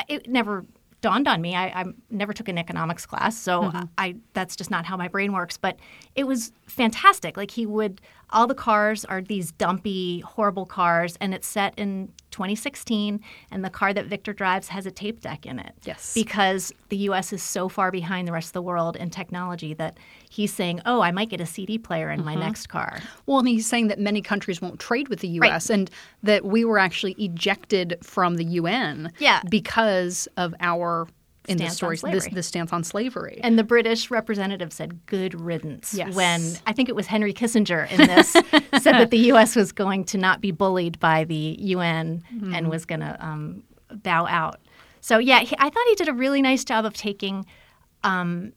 it 0.08 0.30
never 0.30 0.66
dawned 1.04 1.28
on 1.28 1.42
me. 1.42 1.54
I, 1.54 1.82
I 1.82 1.86
never 2.10 2.34
took 2.34 2.48
an 2.48 2.58
economics 2.58 3.06
class, 3.06 3.38
so 3.38 3.64
mm-hmm. 3.64 3.84
I 4.00 4.16
that's 4.34 4.56
just 4.56 4.72
not 4.72 4.86
how 4.86 4.98
my 4.98 5.10
brain 5.10 5.34
works. 5.34 5.58
But 5.58 5.78
it 6.16 6.24
was 6.24 6.52
fantastic. 6.66 7.38
Like 7.38 7.52
he 7.52 7.68
would, 7.68 8.02
all 8.34 8.48
the 8.48 8.56
cars 8.56 9.06
are 9.06 9.22
these 9.22 9.52
dumpy, 9.52 10.20
horrible 10.22 10.66
cars, 10.66 11.18
and 11.22 11.34
it's 11.34 11.48
set 11.48 11.74
in 11.78 12.12
2016, 12.32 13.22
and 13.52 13.64
the 13.64 13.70
car 13.70 13.94
that 13.94 14.08
Victor 14.08 14.34
drives 14.34 14.68
has 14.70 14.86
a 14.86 14.92
tape 14.92 15.22
deck 15.22 15.46
in 15.46 15.60
it. 15.60 15.74
Yes. 15.84 16.14
because 16.14 16.74
the 16.90 16.98
U.S. 16.98 17.32
is 17.32 17.44
so 17.44 17.70
far 17.70 17.92
behind 17.92 18.28
the 18.28 18.32
rest 18.32 18.50
of 18.50 18.54
the 18.54 18.62
world 18.62 18.96
in 18.96 19.10
technology 19.10 19.74
that 19.76 19.98
he's 20.30 20.52
saying, 20.52 20.82
"Oh, 20.86 21.02
I 21.02 21.12
might 21.12 21.30
get 21.30 21.40
a 21.40 21.46
CD 21.46 21.78
player 21.78 22.10
in 22.10 22.26
my 22.26 22.34
mm-hmm. 22.34 22.42
next 22.42 22.68
car." 22.68 23.00
Well, 23.26 23.40
and 23.40 23.48
he's 23.48 23.68
saying 23.68 23.88
that 23.90 24.00
many 24.00 24.22
countries 24.22 24.62
won't 24.62 24.80
trade 24.80 25.08
with 25.08 25.20
the 25.20 25.28
U.S. 25.30 25.70
and 25.70 25.90
that 26.24 26.44
we 26.46 26.66
were 26.66 26.80
actually 26.80 27.14
ejected 27.14 27.98
from 28.02 28.36
the 28.36 28.46
UN 28.46 29.12
Yeah. 29.20 29.42
because 29.50 30.28
of 30.38 30.54
our 30.60 31.08
in 31.48 31.58
the 31.58 31.64
Stance 31.70 31.72
on 31.72 31.76
stories 31.98 32.02
this, 32.02 32.34
this 32.34 32.48
stance 32.48 32.72
on 32.72 32.84
slavery. 32.84 33.40
And 33.44 33.60
the 33.60 33.64
British 33.64 34.10
representative 34.10 34.72
said, 34.72 35.06
"Good 35.08 35.40
riddance." 35.40 35.94
Yes. 35.94 36.16
When 36.16 36.42
I 36.68 36.74
think 36.74 36.90
it 36.90 36.96
was 36.96 37.08
Henry 37.08 37.34
Kissinger 37.34 37.90
in 37.92 37.98
this 38.08 38.32
said 38.82 38.94
that 38.94 39.12
the 39.12 39.18
U.S. 39.18 39.56
was 39.56 39.72
going 39.72 40.06
to 40.06 40.18
not 40.18 40.40
be 40.42 40.52
bullied 40.52 41.00
by 41.00 41.24
the 41.26 41.58
UN 41.60 42.24
Mm-hmm. 42.34 42.54
and 42.56 42.70
was 42.70 42.86
going 42.86 43.02
to 43.02 43.18
um, 43.26 43.64
bow 43.92 44.26
out. 44.28 44.60
So 45.02 45.18
yeah, 45.18 45.40
he, 45.42 45.56
I 45.60 45.70
thought 45.70 45.84
he 45.90 45.96
did 45.96 46.08
a 46.08 46.14
really 46.14 46.42
nice 46.42 46.64
job 46.64 46.86
of 46.86 46.94
taking 46.94 47.46
um, 48.04 48.54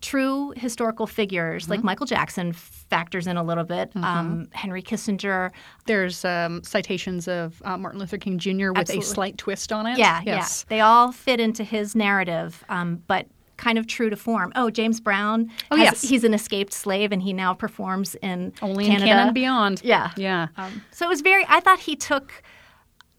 true 0.00 0.52
historical 0.56 1.06
figures 1.06 1.64
Mm-hmm. 1.64 1.70
like 1.72 1.84
Michael 1.84 2.06
Jackson 2.06 2.52
factors 2.52 3.26
in 3.26 3.36
a 3.36 3.42
little 3.42 3.64
bit. 3.64 3.90
Um, 3.96 4.48
Henry 4.52 4.82
Kissinger. 4.82 5.50
There's 5.86 6.24
um, 6.24 6.62
citations 6.64 7.28
of 7.28 7.60
uh, 7.64 7.76
Martin 7.76 8.00
Luther 8.00 8.18
King 8.18 8.38
Jr. 8.38 8.72
with 8.72 8.90
a 8.90 9.00
slight 9.02 9.36
twist 9.38 9.72
on 9.72 9.86
it. 9.86 9.98
Yeah, 9.98 10.20
yes. 10.24 10.64
yeah. 10.70 10.76
They 10.76 10.80
all 10.80 11.12
fit 11.12 11.38
into 11.40 11.62
his 11.64 11.94
narrative, 11.94 12.64
um, 12.68 13.02
but 13.06 13.26
kind 13.58 13.76
of 13.76 13.86
true 13.86 14.08
to 14.08 14.16
form. 14.16 14.52
Oh, 14.56 14.70
James 14.70 15.00
Brown. 15.00 15.50
Oh, 15.70 15.76
has- 15.76 15.84
yes. 15.84 16.00
He's 16.02 16.24
an 16.24 16.32
escaped 16.32 16.72
slave, 16.72 17.12
and 17.12 17.20
he 17.22 17.32
now 17.34 17.52
performs 17.52 18.14
in 18.22 18.54
Only 18.62 18.86
Canada. 18.86 19.02
in 19.04 19.08
Canada 19.08 19.26
and 19.26 19.34
beyond. 19.34 19.82
Yeah. 19.84 20.12
Yeah. 20.16 20.48
Um, 20.56 20.82
so 20.92 21.04
it 21.04 21.08
was 21.10 21.20
very. 21.20 21.44
I 21.48 21.60
thought 21.60 21.80
he 21.80 21.94
took 21.94 22.42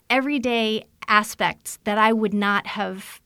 everyday 0.10 0.86
aspects 1.08 1.78
that 1.84 1.98
I 1.98 2.12
would 2.14 2.34
not 2.34 2.66
have 2.68 3.22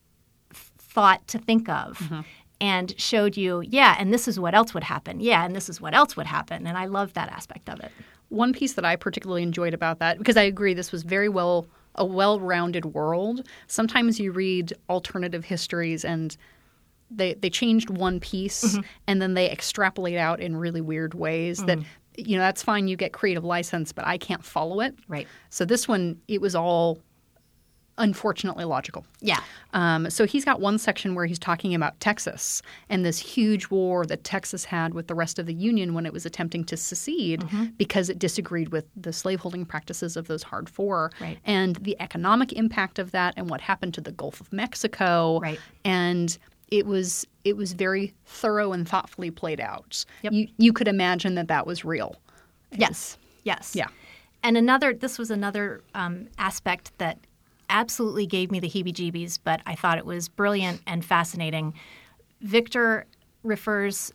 thought 0.51 1.27
to 1.29 1.37
think 1.39 1.69
of. 1.69 1.97
Mm-hmm. 1.99 2.21
And 2.61 2.97
showed 2.99 3.35
you, 3.37 3.61
yeah, 3.61 3.95
and 3.99 4.13
this 4.13 4.27
is 4.27 4.39
what 4.39 4.55
else 4.55 4.73
would 4.73 4.83
happen. 4.83 5.19
Yeah, 5.19 5.43
and 5.45 5.55
this 5.55 5.67
is 5.69 5.81
what 5.81 5.93
else 5.93 6.15
would 6.15 6.25
happen. 6.27 6.65
And 6.65 6.77
I 6.77 6.85
love 6.85 7.13
that 7.13 7.29
aspect 7.29 7.69
of 7.69 7.79
it. 7.81 7.91
One 8.29 8.53
piece 8.53 8.73
that 8.73 8.85
I 8.85 8.95
particularly 8.95 9.43
enjoyed 9.43 9.73
about 9.73 9.99
that, 9.99 10.17
because 10.17 10.37
I 10.37 10.43
agree 10.43 10.73
this 10.73 10.91
was 10.91 11.03
very 11.03 11.29
well 11.29 11.67
a 11.95 12.05
well-rounded 12.05 12.85
world. 12.85 13.45
Sometimes 13.67 14.19
you 14.19 14.31
read 14.31 14.73
alternative 14.89 15.45
histories 15.45 16.03
and 16.03 16.35
they 17.11 17.35
they 17.35 17.49
changed 17.49 17.89
one 17.89 18.19
piece 18.19 18.63
Mm-hmm. 18.63 18.81
and 19.07 19.21
then 19.21 19.33
they 19.35 19.49
extrapolate 19.51 20.17
out 20.17 20.39
in 20.41 20.55
really 20.57 20.81
weird 20.81 21.13
ways 21.13 21.63
that 21.65 21.77
Mm. 21.77 21.85
you 22.17 22.35
know 22.37 22.41
that's 22.43 22.63
fine 22.63 22.87
you 22.87 22.97
get 22.97 23.13
creative 23.13 23.43
license 23.45 23.91
but 23.93 24.05
I 24.07 24.17
can't 24.17 24.43
follow 24.43 24.81
it. 24.81 24.95
Right. 25.07 25.27
So 25.51 25.63
this 25.65 25.87
one 25.87 26.19
it 26.27 26.41
was 26.41 26.55
all 26.55 26.99
unfortunately 27.97 28.65
logical. 28.65 29.05
Yeah. 29.21 29.39
Um, 29.73 30.09
so 30.09 30.25
he's 30.25 30.43
got 30.43 30.59
one 30.59 30.77
section 30.77 31.15
where 31.15 31.25
he's 31.25 31.39
talking 31.39 31.73
about 31.73 31.97
Texas 32.01 32.61
and 32.89 33.05
this 33.05 33.19
huge 33.19 33.69
war 33.69 34.05
that 34.05 34.23
Texas 34.23 34.65
had 34.65 34.93
with 34.93 35.07
the 35.07 35.15
rest 35.15 35.39
of 35.39 35.45
the 35.45 35.53
Union 35.53 35.93
when 35.93 36.05
it 36.05 36.11
was 36.11 36.25
attempting 36.25 36.63
to 36.65 36.75
secede 36.77 37.41
Mm-hmm. 37.41 37.65
because 37.77 38.09
it 38.09 38.19
disagreed 38.19 38.69
with 38.69 38.85
the 38.95 39.13
slaveholding 39.13 39.65
practices 39.65 40.17
of 40.17 40.27
those 40.27 40.43
hard 40.43 40.69
four 40.69 41.11
Right. 41.21 41.37
and 41.45 41.75
the 41.77 41.95
economic 42.01 42.51
impact 42.53 42.99
of 42.99 43.11
that 43.11 43.33
and 43.37 43.49
what 43.49 43.61
happened 43.61 43.93
to 43.95 44.01
the 44.01 44.11
Gulf 44.11 44.41
of 44.41 44.51
Mexico. 44.51 45.39
Right. 45.39 45.59
And 45.85 46.37
it 46.69 46.85
was 46.85 47.25
it 47.43 47.55
was 47.55 47.73
very 47.73 48.13
thorough 48.25 48.73
and 48.73 48.87
thoughtfully 48.89 49.31
played 49.31 49.59
out. 49.61 50.03
Yep. 50.23 50.33
You 50.33 50.47
you 50.57 50.73
could 50.73 50.87
imagine 50.87 51.35
that 51.35 51.47
that 51.47 51.65
was 51.67 51.85
real. 51.85 52.15
Yes. 52.71 53.17
Yes. 53.43 53.73
Yeah. 53.75 53.87
And 54.43 54.57
another, 54.57 54.93
this 54.93 55.17
was 55.17 55.31
another 55.31 55.81
um, 55.95 56.27
aspect 56.37 56.91
that 56.99 57.17
absolutely 57.69 58.25
gave 58.25 58.51
me 58.51 58.59
the 58.59 58.69
heebie 58.69 58.93
jeebies, 58.93 59.39
but 59.43 59.61
I 59.65 59.75
thought 59.75 59.97
it 59.97 60.05
was 60.05 60.29
brilliant 60.29 60.81
and 60.87 61.03
fascinating. 61.03 61.73
Victor 62.41 63.05
refers 63.43 64.11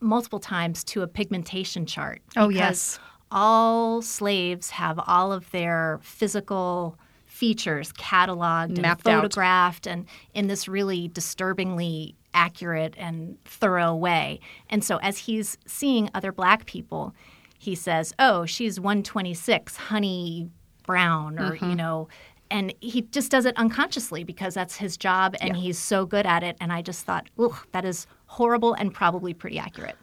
multiple 0.00 0.40
times 0.40 0.82
to 0.84 1.02
a 1.02 1.06
pigmentation 1.06 1.86
chart. 1.86 2.20
Oh, 2.36 2.48
yes. 2.48 2.98
All 3.30 4.02
slaves 4.02 4.70
have 4.70 5.00
all 5.06 5.32
of 5.32 5.50
their 5.52 6.00
physical 6.02 6.98
features 7.26 7.92
cataloged 7.94 8.78
Mapped 8.78 9.06
and 9.06 9.14
out. 9.16 9.22
photographed 9.22 9.86
and 9.86 10.06
in 10.34 10.48
this 10.48 10.68
really 10.68 11.08
disturbingly 11.08 12.14
accurate 12.34 12.94
and 12.98 13.42
thorough 13.44 13.94
way. 13.94 14.38
And 14.68 14.84
so 14.84 14.98
as 14.98 15.18
he's 15.18 15.56
seeing 15.66 16.10
other 16.14 16.30
black 16.32 16.66
people, 16.66 17.14
he 17.58 17.74
says, 17.74 18.12
"Oh, 18.18 18.44
she's 18.44 18.78
126, 18.78 19.76
honey 19.76 20.50
brown," 20.84 21.38
or 21.38 21.52
Mm-hmm. 21.52 21.70
you 21.70 21.76
know, 21.76 22.08
and 22.52 22.72
he 22.80 23.02
just 23.02 23.30
does 23.30 23.46
it 23.46 23.56
unconsciously 23.56 24.22
because 24.22 24.54
that's 24.54 24.76
his 24.76 24.96
job 24.96 25.34
and 25.40 25.56
he's 25.56 25.78
so 25.78 26.06
good 26.06 26.26
at 26.26 26.42
it. 26.42 26.56
And 26.60 26.72
I 26.72 26.82
just 26.82 27.04
thought, 27.04 27.28
"Ugh, 27.38 27.56
that 27.72 27.84
is 27.84 28.06
horrible 28.26 28.74
and 28.74 28.94
probably 28.94 29.34
pretty 29.34 29.58
accurate." 29.58 29.96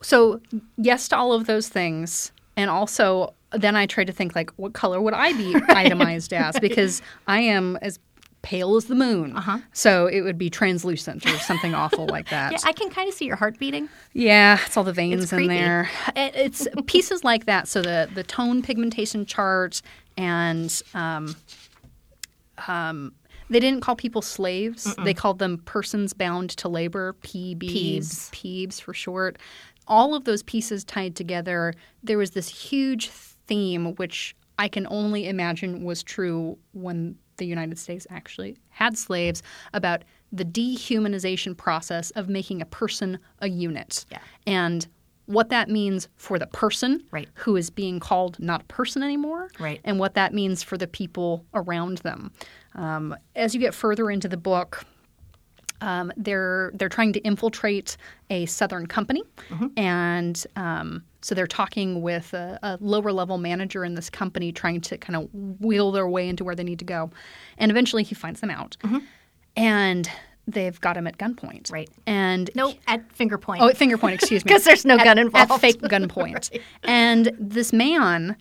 So 0.00 0.40
yes 0.76 1.08
to 1.08 1.16
all 1.16 1.32
of 1.32 1.46
those 1.46 1.68
things, 1.68 2.32
and 2.56 2.70
also 2.70 3.34
then 3.52 3.76
I 3.76 3.86
tried 3.86 4.06
to 4.06 4.12
think 4.12 4.34
like, 4.34 4.50
what 4.56 4.72
color 4.72 5.00
would 5.00 5.14
I 5.14 5.32
be 5.32 5.54
itemized 5.68 6.32
as? 6.32 6.58
Because 6.58 7.02
I 7.26 7.40
am 7.40 7.76
as 7.82 7.98
pale 8.42 8.76
as 8.76 8.84
the 8.84 8.94
moon. 8.94 9.34
Uh-huh. 9.36 9.58
So 9.72 10.06
it 10.06 10.20
would 10.20 10.36
be 10.36 10.50
translucent 10.50 11.24
or 11.24 11.38
something 11.38 11.74
awful 11.74 12.06
like 12.06 12.28
that. 12.28 12.52
Yeah, 12.52 12.58
I 12.64 12.72
can 12.72 12.90
kind 12.90 13.08
of 13.08 13.14
see 13.14 13.24
your 13.24 13.36
heart 13.36 13.58
beating. 13.58 13.88
Yeah, 14.12 14.58
it's 14.66 14.76
all 14.76 14.84
the 14.84 14.92
veins 14.92 15.32
in 15.32 15.46
there. 15.46 15.88
It's 16.16 16.68
pieces 16.86 17.24
like 17.24 17.46
that. 17.46 17.68
So 17.68 17.80
the 17.80 18.08
the 18.14 18.22
tone 18.22 18.62
pigmentation 18.62 19.24
chart 19.24 19.80
and 20.16 20.82
um, 20.92 21.34
um, 22.68 23.12
They 23.50 23.60
didn't 23.60 23.80
call 23.80 23.96
people 23.96 24.22
slaves. 24.22 24.94
They 25.04 25.14
called 25.14 25.38
them 25.38 25.58
persons 25.58 26.12
bound 26.12 26.50
to 26.50 26.68
labor, 26.68 27.14
PBs, 27.22 28.30
PBs 28.30 28.80
for 28.80 28.94
short. 28.94 29.38
All 29.86 30.14
of 30.14 30.24
those 30.24 30.42
pieces 30.42 30.84
tied 30.84 31.14
together, 31.14 31.74
there 32.02 32.18
was 32.18 32.30
this 32.30 32.48
huge 32.48 33.10
theme, 33.10 33.94
which 33.96 34.34
I 34.58 34.68
can 34.68 34.86
only 34.88 35.28
imagine 35.28 35.84
was 35.84 36.02
true 36.02 36.56
when 36.72 37.16
the 37.36 37.46
United 37.46 37.78
States 37.78 38.06
actually 38.10 38.56
had 38.70 38.96
slaves, 38.96 39.42
about 39.72 40.04
the 40.32 40.44
dehumanization 40.44 41.56
process 41.56 42.10
of 42.12 42.28
making 42.28 42.62
a 42.62 42.66
person 42.66 43.18
a 43.40 43.48
unit. 43.48 44.04
Yeah. 44.10 44.18
And 44.46 44.86
what 45.26 45.48
that 45.48 45.68
means 45.70 46.08
for 46.16 46.38
the 46.38 46.46
person 46.48 47.02
Right. 47.10 47.28
who 47.34 47.56
is 47.56 47.70
being 47.70 47.98
called 48.00 48.38
not 48.38 48.62
a 48.62 48.64
person 48.66 49.02
anymore, 49.02 49.48
Right. 49.58 49.80
and 49.84 49.98
what 49.98 50.14
that 50.14 50.34
means 50.34 50.62
for 50.62 50.76
the 50.76 50.86
people 50.86 51.44
around 51.54 51.98
them. 51.98 52.30
Um, 52.74 53.16
as 53.34 53.54
you 53.54 53.60
get 53.60 53.74
further 53.74 54.10
into 54.10 54.28
the 54.28 54.36
book, 54.36 54.84
um, 55.80 56.12
they're 56.16 56.70
they're 56.74 56.88
trying 56.88 57.12
to 57.12 57.20
infiltrate 57.20 57.96
a 58.30 58.46
southern 58.46 58.86
company, 58.86 59.22
and 59.76 60.46
um, 60.56 61.02
so 61.20 61.34
they're 61.34 61.46
talking 61.46 62.00
with 62.00 62.32
a, 62.32 62.58
a 62.62 62.78
lower 62.80 63.12
level 63.12 63.38
manager 63.38 63.84
in 63.84 63.94
this 63.94 64.08
company, 64.08 64.52
trying 64.52 64.80
to 64.82 64.96
kind 64.98 65.16
of 65.16 65.28
wheel 65.60 65.90
their 65.92 66.08
way 66.08 66.28
into 66.28 66.44
where 66.44 66.54
they 66.54 66.64
need 66.64 66.78
to 66.78 66.84
go, 66.84 67.10
and 67.58 67.70
eventually 67.70 68.02
he 68.02 68.14
finds 68.14 68.40
them 68.40 68.50
out, 68.50 68.76
and 69.56 70.08
they've 70.46 70.78
got 70.80 70.96
him 70.96 71.06
at 71.06 71.16
gunpoint, 71.18 71.72
Right. 71.72 71.88
And 72.06 72.50
No, 72.54 72.74
at 72.86 73.10
finger 73.12 73.38
point. 73.38 73.62
Oh, 73.62 73.68
at 73.68 73.76
finger 73.76 73.96
point, 73.98 74.14
excuse 74.14 74.44
me. 74.44 74.48
Because 74.48 74.64
there's 74.64 74.84
no 74.84 74.96
At- 74.96 75.04
gun 75.04 75.18
involved. 75.18 75.50
At 75.52 75.60
fake 75.60 75.80
gunpoint. 75.80 76.58
And 76.84 77.30
this 77.38 77.72
man 77.72 78.36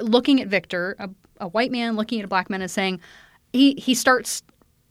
looking 0.00 0.40
at 0.40 0.48
Victor, 0.48 0.96
a, 0.98 1.08
a 1.40 1.48
white 1.48 1.70
man 1.72 1.96
looking 1.96 2.18
at 2.20 2.24
a 2.24 2.28
black 2.28 2.50
man, 2.50 2.62
is 2.62 2.72
saying, 2.72 3.00
he, 3.52 3.74
he 3.74 3.94
starts 3.94 4.42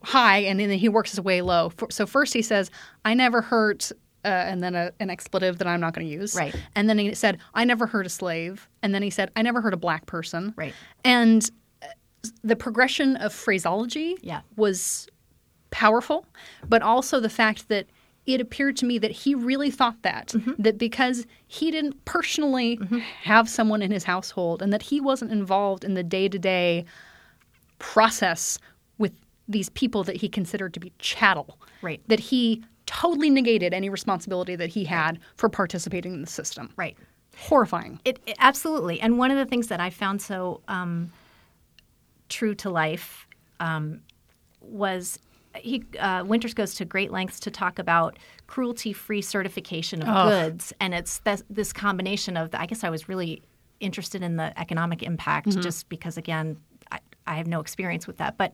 high 0.04 0.40
and 0.40 0.60
then 0.60 0.70
he 0.72 0.90
works 0.90 1.12
his 1.12 1.22
way 1.22 1.42
low. 1.42 1.70
For- 1.70 1.90
So 1.92 2.06
first 2.06 2.34
he 2.34 2.42
says, 2.42 2.70
I 3.06 3.14
never 3.14 3.42
hurt, 3.42 3.92
uh, 4.26 4.28
and 4.28 4.62
then 4.64 4.76
a, 4.76 4.92
an 5.00 5.10
expletive 5.10 5.58
that 5.60 5.68
I'm 5.68 5.80
not 5.82 5.94
going 5.94 6.06
to 6.08 6.14
use. 6.14 6.36
Right. 6.36 6.56
And 6.76 6.90
then 6.90 6.98
he 6.98 7.14
said, 7.16 7.38
I 7.54 7.64
never 7.66 7.86
hurt 7.88 8.06
a 8.06 8.10
slave. 8.10 8.68
And 8.82 8.94
then 8.94 9.02
he 9.02 9.10
said, 9.10 9.32
I 9.36 9.42
never 9.42 9.62
hurt 9.62 9.74
a 9.74 9.78
black 9.78 10.06
person. 10.06 10.54
Right. 10.58 10.74
And 11.06 11.50
uh, 11.82 11.88
the 12.44 12.56
progression 12.56 13.16
of 13.18 13.34
phraseology 13.34 14.18
Yeah. 14.22 14.42
was 14.56 15.08
powerful, 15.74 16.26
but 16.70 16.82
also 16.82 17.20
the 17.20 17.30
fact 17.30 17.68
that 17.70 17.88
it 18.26 18.40
appeared 18.40 18.78
to 18.78 18.86
me 18.86 18.98
that 19.00 19.12
he 19.12 19.36
really 19.36 19.70
thought 19.72 20.02
that 20.04 20.28
Mm-hmm. 20.30 20.62
that 20.62 20.78
because 20.78 21.26
he 21.48 21.72
didn't 21.72 22.06
personally 22.06 22.80
have 23.24 23.50
someone 23.50 23.82
in 23.82 23.92
his 23.92 24.06
household 24.06 24.62
and 24.62 24.72
that 24.72 24.84
he 24.84 25.02
wasn't 25.02 25.32
involved 25.32 25.84
in 25.84 25.94
the 25.96 26.04
day-to-day 26.04 26.86
process 27.80 28.60
with 28.98 29.12
these 29.50 29.70
people 29.70 30.04
that 30.06 30.16
he 30.18 30.30
considered 30.30 30.74
to 30.74 30.80
be 30.80 30.94
chattel 31.00 31.60
Right. 31.82 32.02
that 32.08 32.20
he 32.20 32.64
totally 32.86 33.30
negated 33.30 33.74
any 33.74 33.90
responsibility 33.90 34.56
that 34.56 34.70
he 34.70 34.86
had 34.86 35.20
for 35.36 35.50
participating 35.50 36.14
in 36.14 36.22
the 36.22 36.28
system 36.28 36.70
Right. 36.78 36.96
horrifying 37.36 38.00
It, 38.06 38.20
it- 38.26 38.38
absolutely. 38.40 39.02
And 39.02 39.18
one 39.18 39.32
of 39.32 39.38
the 39.38 39.46
things 39.46 39.68
that 39.68 39.80
I 39.82 39.90
found 39.90 40.22
so 40.22 40.62
um, 40.70 41.12
true 42.30 42.56
to 42.56 42.70
life 42.70 43.28
um, 43.60 44.02
was 44.62 45.20
he 45.56 45.84
uh, 46.00 46.24
Winters 46.26 46.54
goes 46.54 46.74
to 46.76 46.86
great 46.86 47.12
lengths 47.12 47.40
to 47.42 47.52
talk 47.52 47.80
about 47.80 48.18
cruelty-free 48.48 49.22
certification 49.22 50.02
of 50.02 50.08
Oh. 50.10 50.30
goods, 50.50 50.74
and 50.80 50.94
it's 50.94 51.20
this, 51.20 51.44
this 51.50 51.74
combination 51.74 52.38
of. 52.38 52.50
I 52.54 52.66
guess 52.66 52.84
I 52.84 52.90
was 52.90 53.08
really 53.10 53.42
interested 53.80 54.24
in 54.24 54.38
the 54.38 54.58
economic 54.60 55.04
impact, 55.04 55.50
just 55.62 55.90
because 55.90 56.18
again, 56.18 56.58
I, 56.92 57.00
I 57.28 57.36
have 57.36 57.48
no 57.48 57.60
experience 57.60 58.08
with 58.08 58.18
that, 58.18 58.38
but. 58.38 58.52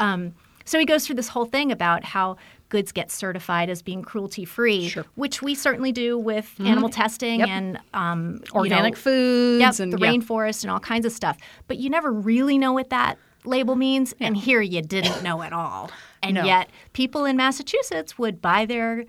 Um, 0.00 0.34
so 0.64 0.78
he 0.78 0.84
goes 0.84 1.06
through 1.06 1.16
this 1.16 1.28
whole 1.28 1.46
thing 1.46 1.72
about 1.72 2.04
how 2.04 2.36
goods 2.68 2.92
get 2.92 3.10
certified 3.10 3.70
as 3.70 3.80
being 3.80 4.02
cruelty 4.02 4.44
free, 4.44 4.90
Sure. 4.90 5.06
which 5.14 5.40
we 5.40 5.54
certainly 5.54 5.92
do 5.92 6.18
with 6.18 6.54
animal 6.60 6.90
testing 6.90 7.40
Yep. 7.40 7.48
and 7.48 7.78
um, 7.94 8.34
you 8.44 8.60
organic 8.60 8.92
know, 8.92 9.00
foods 9.00 9.60
Yep, 9.62 9.78
and 9.80 9.92
the 9.94 9.98
yeah. 9.98 10.12
rainforest 10.12 10.64
and 10.64 10.70
all 10.70 10.78
kinds 10.78 11.06
of 11.06 11.12
stuff. 11.12 11.38
But 11.68 11.78
you 11.78 11.88
never 11.88 12.12
really 12.12 12.58
know 12.58 12.74
what 12.74 12.90
that 12.90 13.16
label 13.46 13.76
means, 13.76 14.12
and 14.20 14.36
here 14.36 14.60
you 14.60 14.82
didn't 14.82 15.22
know 15.22 15.40
at 15.40 15.54
all. 15.54 15.90
And 16.22 16.34
No. 16.34 16.44
yet, 16.44 16.70
people 16.92 17.24
in 17.24 17.36
Massachusetts 17.36 18.18
would 18.18 18.40
buy 18.42 18.66
their 18.66 19.04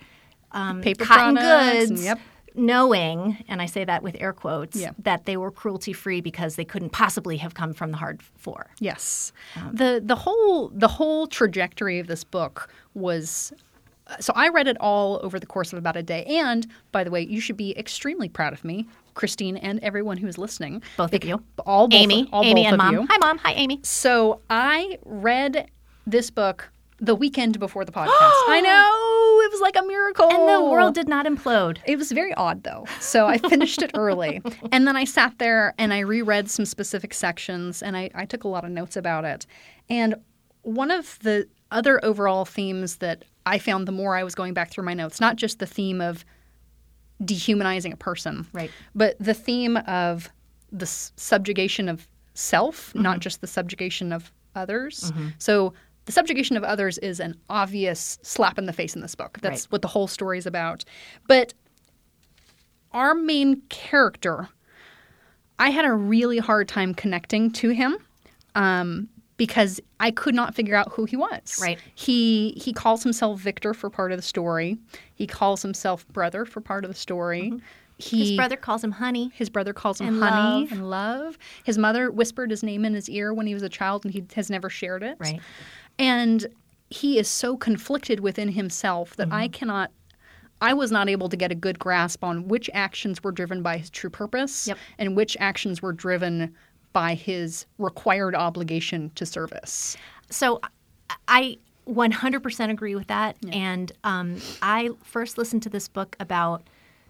um, 0.52 0.82
Paper 0.82 1.06
cotton 1.06 1.36
products 1.36 1.90
goods, 1.90 2.04
yep. 2.06 2.20
knowing, 2.56 3.44
and 3.48 3.62
I 3.62 3.66
say 3.68 3.84
that 3.86 4.02
with 4.04 4.16
air 4.20 4.34
quotes, 4.34 4.76
Yeah. 4.78 4.92
that 5.00 5.26
they 5.26 5.38
were 5.38 5.52
cruelty 5.52 5.94
free 5.94 6.22
because 6.22 6.56
they 6.56 6.66
couldn't 6.66 6.90
possibly 6.92 7.38
have 7.38 7.54
come 7.54 7.74
from 7.74 7.92
the 7.92 7.98
hard 7.98 8.22
four. 8.22 8.68
Yes. 8.80 9.32
the 9.72 10.02
the 10.04 10.16
whole 10.16 10.70
the 10.70 10.88
whole 10.88 11.28
trajectory 11.28 12.00
of 12.00 12.08
this 12.08 12.24
book 12.24 12.70
was 12.94 13.54
uh, 14.08 14.18
so 14.20 14.34
I 14.36 14.50
read 14.50 14.68
it 14.68 14.78
all 14.80 15.20
over 15.22 15.40
the 15.40 15.46
course 15.46 15.72
of 15.72 15.78
about 15.78 15.96
a 15.96 16.02
day. 16.04 16.24
And 16.26 16.66
by 16.92 17.04
the 17.04 17.12
way, 17.12 17.22
you 17.22 17.40
should 17.40 17.58
be 17.58 17.78
extremely 17.78 18.28
proud 18.28 18.54
of 18.54 18.64
me, 18.64 18.88
Christine, 19.14 19.56
and 19.58 19.80
everyone 19.82 20.18
who 20.18 20.28
is 20.28 20.38
listening. 20.40 20.82
Both 20.98 21.14
of 21.14 21.24
you. 21.24 21.44
all 21.66 21.88
both, 21.88 22.00
Amy, 22.00 22.28
all 22.34 22.44
Amy 22.44 22.64
both 22.64 22.74
and 22.74 22.74
of 22.74 22.78
mom. 22.80 22.94
you. 22.96 23.08
Hi, 23.08 23.18
mom. 23.20 23.38
Hi, 23.40 23.54
Amy. 23.54 23.80
So 23.84 24.42
I 24.50 24.98
read 25.06 25.70
this 26.08 26.32
book 26.32 26.72
the 27.02 27.16
weekend 27.16 27.60
before 27.60 27.86
the 27.86 27.92
podcast. 27.92 28.10
I 28.12 28.62
know 28.64 29.46
it 29.46 29.52
was 29.52 29.62
like 29.62 29.76
a 29.78 29.84
miracle, 29.84 30.30
And 30.30 30.50
the 30.50 30.70
world 30.70 30.94
did 30.96 31.08
not 31.08 31.26
implode. 31.26 31.78
it 31.86 31.98
was 31.98 32.12
very 32.12 32.34
odd 32.34 32.64
though. 32.64 32.86
So 33.00 33.26
I 33.28 33.38
finished 33.38 33.82
it 33.82 33.92
early. 33.96 34.42
And 34.72 34.88
then 34.88 34.96
I 34.96 35.06
sat 35.06 35.38
there 35.40 35.74
and 35.78 35.94
I 35.94 36.00
reread 36.00 36.50
some 36.50 36.66
specific 36.66 37.14
sections 37.14 37.82
and 37.82 37.96
I, 37.98 38.10
I 38.14 38.26
took 38.26 38.44
a 38.44 38.48
lot 38.48 38.66
of 38.66 38.72
notes 38.72 38.96
about 38.98 39.26
it. 39.26 39.46
And 39.90 40.16
one 40.64 40.92
of 40.92 41.18
the 41.20 41.48
other 41.72 42.04
overall 42.04 42.46
themes 42.46 42.98
that 42.98 43.24
I 43.46 43.58
found 43.60 43.88
the 43.88 43.92
more 43.92 44.16
I 44.16 44.24
was 44.24 44.36
going 44.36 44.54
back 44.54 44.70
through 44.72 44.84
my 44.84 44.94
notes, 44.94 45.20
not 45.22 45.38
just 45.38 45.60
the 45.60 45.66
theme 45.66 46.02
of 46.02 46.26
dehumanizing 47.24 47.94
a 47.94 47.98
person, 47.98 48.48
Right. 48.54 48.72
but 48.96 49.16
the 49.20 49.34
theme 49.34 49.78
of 49.78 50.30
the 50.72 50.84
s- 50.86 51.12
subjugation 51.16 51.90
of 51.90 52.08
self, 52.34 52.94
not 52.96 53.14
mm-hmm. 53.14 53.20
just 53.20 53.42
the 53.42 53.48
subjugation 53.48 54.14
of 54.14 54.32
others. 54.56 55.12
Mm-hmm. 55.12 55.30
So 55.38 55.74
the 56.10 56.14
subjugation 56.14 56.58
of 56.58 56.64
others 56.64 56.98
is 56.98 57.20
an 57.20 57.36
obvious 57.52 58.18
slap 58.24 58.58
in 58.58 58.66
the 58.66 58.74
face 58.74 58.96
in 58.96 59.02
this 59.04 59.14
book. 59.14 59.38
That's 59.44 59.66
Right. 59.66 59.72
what 59.72 59.84
the 59.84 59.88
whole 59.88 60.08
story 60.08 60.40
is 60.40 60.48
about. 60.48 60.84
But 61.28 61.54
our 62.94 63.14
main 63.14 63.62
character, 63.70 64.50
I 65.60 65.70
had 65.70 65.86
a 65.86 65.94
really 65.94 66.40
hard 66.40 66.68
time 66.68 66.96
connecting 66.96 67.52
to 67.52 67.70
him 67.70 67.98
um, 68.56 69.08
because 69.38 69.80
I 70.00 70.10
could 70.10 70.34
not 70.34 70.56
figure 70.56 70.74
out 70.76 70.92
who 70.94 71.06
he 71.06 71.16
was. 71.16 71.60
Right. 71.62 71.78
He 71.94 72.54
he 72.60 72.74
calls 72.74 73.04
himself 73.04 73.40
Victor 73.40 73.76
for 73.76 73.92
part 73.92 74.12
of 74.12 74.18
the 74.18 74.24
story. 74.24 74.80
He 75.14 75.28
calls 75.28 75.62
himself 75.62 76.08
brother 76.08 76.44
for 76.44 76.60
part 76.60 76.84
of 76.86 76.90
the 76.90 76.98
story. 76.98 77.54
He, 78.00 78.20
His 78.30 78.32
brother 78.32 78.56
calls 78.56 78.82
him 78.84 78.92
honey. 78.92 79.30
his 79.36 79.50
brother 79.50 79.74
calls 79.74 80.00
him 80.02 80.08
And 80.08 80.24
honey 80.24 80.62
love. 80.64 80.72
and 80.72 80.90
love. 80.90 81.38
His 81.66 81.78
mother 81.78 82.10
whispered 82.10 82.50
his 82.50 82.64
name 82.64 82.84
in 82.86 82.94
his 82.96 83.10
ear 83.10 83.32
when 83.34 83.46
he 83.46 83.54
was 83.54 83.62
a 83.62 83.68
child, 83.70 84.06
and 84.06 84.14
he 84.14 84.24
has 84.36 84.50
never 84.50 84.70
shared 84.72 85.04
it. 85.04 85.18
Right. 85.20 85.40
And 86.00 86.48
he 86.90 87.20
is 87.20 87.28
so 87.28 87.56
conflicted 87.58 88.22
within 88.22 88.50
himself 88.50 89.16
that 89.18 89.28
Mm-hmm. 89.28 89.36
I 89.36 89.48
cannot. 89.50 89.92
I 90.62 90.74
was 90.74 90.92
not 90.92 91.08
able 91.08 91.30
to 91.30 91.38
get 91.38 91.52
a 91.54 91.56
good 91.56 91.80
grasp 91.80 92.22
on 92.24 92.48
which 92.50 92.70
actions 92.74 93.24
were 93.24 93.32
driven 93.32 93.62
by 93.62 93.78
his 93.78 93.90
true 93.90 94.10
purpose 94.10 94.68
Yep. 94.68 94.78
and 94.98 95.16
which 95.16 95.38
actions 95.40 95.82
were 95.82 95.94
driven 95.94 96.54
by 96.92 97.14
his 97.14 97.66
required 97.78 98.36
obligation 98.36 99.10
to 99.16 99.26
service. 99.26 99.96
So 100.30 100.60
I 101.30 101.58
100% 101.88 102.70
agree 102.70 102.96
with 102.96 103.08
that. 103.08 103.38
And 103.54 103.92
um, 104.04 104.42
I 104.62 104.90
first 105.04 105.38
listened 105.38 105.64
to 105.64 105.70
this 105.70 105.88
book 105.88 106.18
about 106.20 106.64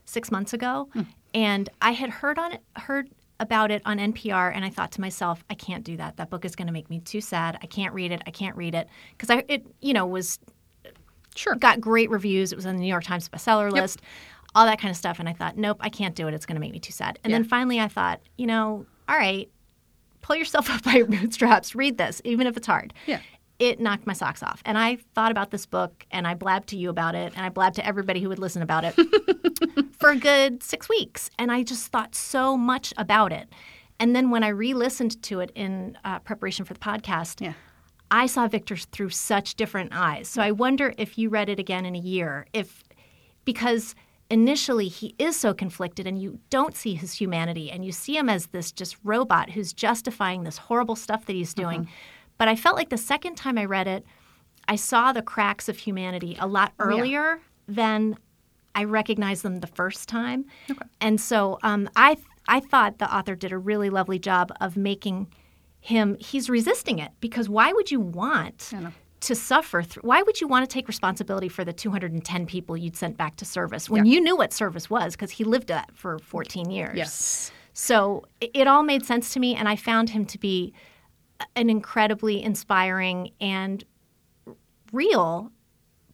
six 0.06 0.30
months 0.32 0.54
ago, 0.54 0.88
and 1.34 1.70
I 1.82 1.92
had 1.92 2.10
heard 2.10 2.38
on 2.38 2.52
it, 2.54 2.62
heard 2.76 3.10
about 3.40 3.72
it 3.72 3.82
on 3.86 3.98
NPR, 3.98 4.54
and 4.54 4.66
I 4.66 4.70
thought 4.70 4.92
to 4.94 5.02
myself, 5.02 5.44
I 5.50 5.54
can't 5.54 5.84
do 5.84 5.98
that. 5.98 6.18
That 6.18 6.30
book 6.30 6.44
is 6.46 6.56
going 6.56 6.68
to 6.68 6.74
make 6.74 6.90
me 6.90 7.00
too 7.00 7.22
sad. 7.22 7.58
I 7.62 7.68
can't 7.68 7.94
read 7.94 8.12
it. 8.12 8.22
I 8.28 8.32
can't 8.32 8.56
read 8.56 8.76
it 8.76 8.88
because 9.12 9.30
I 9.30 9.44
it 9.48 9.66
you 9.82 9.94
know 9.94 10.06
was 10.06 10.40
Sure. 11.36 11.56
got 11.56 11.80
great 11.80 12.10
reviews. 12.10 12.52
It 12.52 12.56
was 12.56 12.66
on 12.66 12.76
the 12.76 12.82
New 12.82 12.88
York 12.88 13.04
Times 13.04 13.30
bestseller 13.30 13.72
list, 13.72 14.02
all 14.56 14.66
that 14.66 14.80
kind 14.80 14.90
of 14.92 14.98
stuff. 14.98 15.20
And 15.20 15.30
I 15.30 15.34
thought, 15.34 15.58
nope, 15.58 15.78
I 15.80 15.90
can't 15.90 16.16
do 16.16 16.28
it. 16.28 16.34
It's 16.34 16.46
going 16.46 16.56
to 16.56 16.60
make 16.60 16.74
me 16.74 16.80
too 16.80 16.92
sad. 16.92 17.18
And 17.24 17.32
then 17.32 17.44
finally, 17.44 17.80
I 17.80 17.88
thought, 17.88 18.20
you 18.38 18.46
know, 18.48 18.86
all 19.08 19.16
right, 19.16 19.48
pull 20.22 20.36
yourself 20.36 20.70
up 20.74 20.84
by 20.84 20.96
your 20.96 21.06
bootstraps. 21.06 21.76
Read 21.76 21.98
this, 21.98 22.22
even 22.26 22.46
if 22.48 22.58
it's 22.58 22.68
hard. 22.68 22.94
Yeah. 23.06 23.20
It 23.60 23.80
knocked 23.80 24.08
my 24.08 24.14
socks 24.14 24.42
off. 24.42 24.62
And 24.66 24.78
I 24.78 24.98
thought 25.14 25.32
about 25.32 25.52
this 25.52 25.66
book 25.66 26.06
and 26.12 26.26
I 26.26 26.34
blabbed 26.34 26.70
to 26.70 26.78
you 26.78 26.90
about 26.90 27.14
it 27.14 27.34
and 27.36 27.46
I 27.46 27.50
blabbed 27.50 27.76
to 27.76 27.86
everybody 27.86 28.22
who 28.22 28.30
would 28.30 28.40
listen 28.40 28.62
about 28.62 28.86
it 28.86 28.96
for 30.00 30.10
a 30.10 30.16
good 30.16 30.64
six 30.64 30.88
weeks. 30.88 31.30
And 31.38 31.52
I 31.52 31.64
just 31.64 31.88
thought 31.88 32.16
so 32.16 32.56
much 32.56 32.94
about 32.98 33.34
it. 33.34 33.50
And 34.00 34.16
then 34.16 34.30
when 34.32 34.44
I 34.44 34.48
re 34.50 34.74
listened 34.74 35.22
to 35.24 35.42
it 35.42 35.52
in 35.56 35.98
uh, 36.06 36.20
preparation 36.20 36.64
for 36.66 36.74
the 36.74 36.80
podcast, 36.80 37.42
Yeah. 37.42 37.54
I 38.12 38.26
saw 38.26 38.48
Victor 38.48 38.76
through 38.76 39.10
such 39.10 39.56
different 39.56 39.92
eyes. 39.94 40.28
So 40.28 40.42
I 40.42 40.52
wonder 40.52 40.94
if 40.98 41.18
you 41.18 41.30
read 41.30 41.50
it 41.50 41.60
again 41.60 41.86
in 41.86 41.96
a 41.96 42.00
year, 42.00 42.48
if 42.54 42.84
because 43.46 43.94
initially 44.32 44.88
he 44.88 45.16
is 45.20 45.36
so 45.36 45.54
conflicted 45.54 46.08
and 46.08 46.22
you 46.22 46.40
don't 46.50 46.76
see 46.76 46.94
his 46.96 47.14
humanity 47.14 47.72
and 47.72 47.84
you 47.84 47.92
see 47.92 48.16
him 48.16 48.30
as 48.30 48.48
this 48.48 48.72
just 48.72 48.96
robot 49.04 49.50
who's 49.52 49.74
justifying 49.74 50.44
this 50.44 50.58
horrible 50.58 50.96
stuff 50.96 51.26
that 51.26 51.34
he's 51.34 51.54
doing. 51.54 51.88
But 52.40 52.48
I 52.48 52.56
felt 52.56 52.76
like 52.76 52.90
the 52.90 52.98
second 52.98 53.36
time 53.36 53.58
I 53.60 53.66
read 53.66 53.86
it, 53.88 54.04
I 54.68 54.76
saw 54.76 55.12
the 55.14 55.22
cracks 55.22 55.70
of 55.70 55.78
humanity 55.78 56.36
a 56.40 56.48
lot 56.48 56.74
Oh, 56.80 56.90
yeah. 56.90 56.96
earlier 56.98 57.42
than 57.68 58.18
I 58.74 58.86
recognized 58.86 59.44
them 59.44 59.60
the 59.60 59.68
first 59.68 60.10
time. 60.10 60.46
Okay. 60.72 60.80
And 61.02 61.22
so 61.22 61.60
um, 61.62 61.88
I 61.96 62.18
I 62.48 62.60
thought 62.62 62.98
the 62.98 63.14
author 63.16 63.36
did 63.36 63.52
a 63.52 63.58
really 63.58 63.90
lovely 63.92 64.18
job 64.18 64.52
of 64.60 64.76
making 64.78 65.28
him 65.82 66.18
he's 66.20 66.50
resisting 66.50 66.98
it 67.00 67.12
because 67.22 67.48
why 67.48 67.72
would 67.72 67.90
you 67.92 68.00
want 68.02 68.74
to 69.22 69.34
suffer 69.36 69.82
through 69.82 70.02
why 70.04 70.22
would 70.22 70.42
you 70.42 70.48
want 70.48 70.68
to 70.70 70.74
take 70.74 70.88
responsibility 70.90 71.48
for 71.48 71.64
the 71.64 71.72
210 71.72 72.46
people 72.48 72.76
you'd 72.76 72.98
sent 72.98 73.16
back 73.18 73.38
to 73.38 73.46
service 73.46 73.90
when 73.90 74.06
you 74.06 74.20
knew 74.20 74.36
what 74.36 74.52
service 74.52 74.90
was 74.90 75.14
because 75.16 75.32
he 75.32 75.46
lived 75.46 75.68
that 75.70 75.90
for 75.96 76.20
14 76.20 76.70
years 76.70 76.98
Yes. 76.98 77.52
so 77.74 78.26
it, 78.42 78.52
it 78.54 78.68
all 78.68 78.84
made 78.84 79.06
sense 79.06 79.32
to 79.34 79.40
me 79.40 79.56
and 79.56 79.70
i 79.70 79.78
found 79.78 80.10
him 80.10 80.26
to 80.26 80.38
be 80.38 80.74
an 81.56 81.70
incredibly 81.70 82.42
inspiring 82.42 83.32
and 83.40 83.84
real 84.92 85.52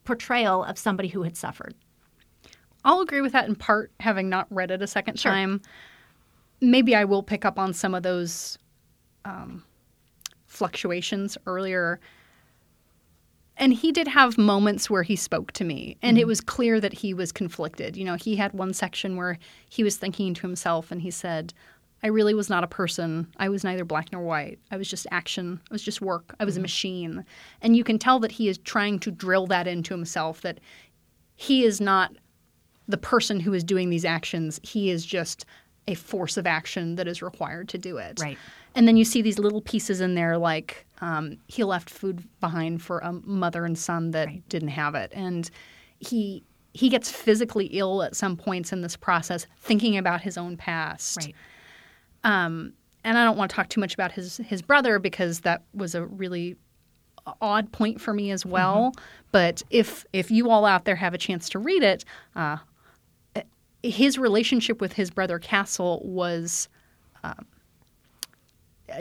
portrayal 0.04 0.64
of 0.64 0.78
somebody 0.78 1.08
who 1.08 1.24
had 1.24 1.36
suffered 1.38 1.74
I'll 2.84 3.02
agree 3.02 3.22
with 3.22 3.32
that 3.32 3.48
in 3.48 3.56
part, 3.56 3.92
having 4.00 4.30
not 4.30 4.46
read 4.52 4.70
it 4.70 4.80
a 4.84 4.86
second 4.88 5.20
Sure. 5.20 5.32
time. 5.32 5.60
Maybe 6.62 6.96
I 6.96 7.04
will 7.04 7.24
pick 7.24 7.44
up 7.44 7.58
on 7.58 7.74
some 7.74 7.96
of 7.96 8.04
those 8.04 8.60
um, 9.26 9.64
fluctuations 10.46 11.36
earlier. 11.48 12.00
And 13.58 13.74
he 13.74 13.92
did 13.92 14.08
have 14.10 14.38
moments 14.38 14.88
where 14.88 15.02
he 15.02 15.16
spoke 15.16 15.52
to 15.54 15.64
me, 15.64 15.98
and 16.04 16.18
it 16.20 16.28
was 16.28 16.42
clear 16.42 16.80
that 16.80 16.94
he 16.94 17.14
was 17.14 17.32
conflicted. 17.32 17.98
You 17.98 18.04
know, 18.06 18.16
he 18.16 18.36
had 18.36 18.54
one 18.54 18.72
section 18.74 19.16
where 19.16 19.40
he 19.70 19.84
was 19.84 19.98
thinking 19.98 20.36
to 20.36 20.42
himself, 20.44 20.92
and 20.92 21.02
he 21.02 21.10
said, 21.10 21.54
I 22.04 22.08
really 22.08 22.34
was 22.34 22.50
not 22.50 22.64
a 22.64 22.68
person. 22.68 23.28
I 23.38 23.50
was 23.50 23.64
neither 23.64 23.86
black 23.86 24.12
nor 24.12 24.22
white. 24.22 24.60
I 24.70 24.78
was 24.78 24.90
just 24.90 25.08
action. 25.12 25.60
I 25.72 25.74
was 25.74 25.82
just 25.82 26.02
work. 26.02 26.36
I 26.40 26.46
was 26.46 26.58
a 26.58 26.62
machine. 26.62 27.26
And 27.62 27.76
you 27.76 27.84
can 27.84 27.98
tell 27.98 28.20
that 28.20 28.32
he 28.32 28.48
is 28.48 28.58
trying 28.60 29.00
to 29.00 29.12
drill 29.12 29.48
that 29.48 29.68
into 29.68 29.94
himself 29.94 30.42
that 30.42 30.60
he 31.36 31.64
is 31.64 31.82
not 31.82 32.16
the 32.88 32.98
person 32.98 33.40
who 33.40 33.54
is 33.54 33.64
doing 33.64 33.90
these 33.90 34.06
actions. 34.06 34.60
He 34.62 34.90
is 34.92 35.06
just 35.06 35.46
a 35.88 35.96
force 35.96 36.38
of 36.38 36.46
action 36.46 36.96
that 36.96 37.08
is 37.08 37.22
required 37.22 37.70
to 37.70 37.78
do 37.78 37.98
it. 37.98 38.20
Right. 38.20 38.38
And 38.76 38.88
then 38.88 38.98
you 38.98 39.06
see 39.06 39.22
these 39.22 39.40
little 39.40 39.62
pieces 39.62 40.02
in 40.02 40.16
there, 40.16 40.38
like 40.38 40.86
um, 41.02 41.38
he 41.48 41.64
left 41.64 41.90
food 41.90 42.24
behind 42.40 42.82
for 42.82 43.00
a 43.00 43.14
mother 43.14 43.66
and 43.66 43.78
son 43.78 44.12
that 44.12 44.48
didn't 44.50 44.70
have 44.70 44.96
it, 44.96 45.12
and 45.14 45.50
he 46.00 46.44
he 46.74 46.90
gets 46.90 47.10
physically 47.10 47.68
ill 47.68 48.04
at 48.04 48.18
some 48.18 48.36
points 48.36 48.74
in 48.74 48.82
this 48.82 48.98
process, 48.98 49.48
thinking 49.62 49.96
about 49.96 50.22
his 50.22 50.38
own 50.38 50.58
past. 50.58 51.18
right 51.18 51.36
Um, 52.26 52.74
and 53.06 53.18
I 53.18 53.24
don't 53.24 53.38
want 53.38 53.52
to 53.52 53.56
talk 53.56 53.70
too 53.70 53.80
much 53.80 53.94
about 53.94 54.12
his 54.12 54.38
his 54.38 54.62
brother 54.62 55.00
because 55.00 55.42
that 55.42 55.62
was 55.74 55.96
a 55.96 56.06
really 56.06 56.58
odd 57.42 57.72
point 57.72 58.02
for 58.02 58.14
me 58.14 58.32
as 58.32 58.46
well. 58.46 58.94
But 59.32 59.64
if 59.70 60.06
if 60.12 60.32
you 60.32 60.50
all 60.50 60.66
out 60.66 60.86
there 60.86 60.96
have 60.96 61.14
a 61.14 61.18
chance 61.18 61.48
to 61.50 61.60
read 61.60 61.84
it, 61.84 62.04
uh, 62.36 62.58
his 63.84 64.18
relationship 64.18 64.82
with 64.82 64.94
his 64.94 65.12
brother 65.12 65.38
Castle 65.38 66.02
was 66.04 66.68
um, 67.24 67.46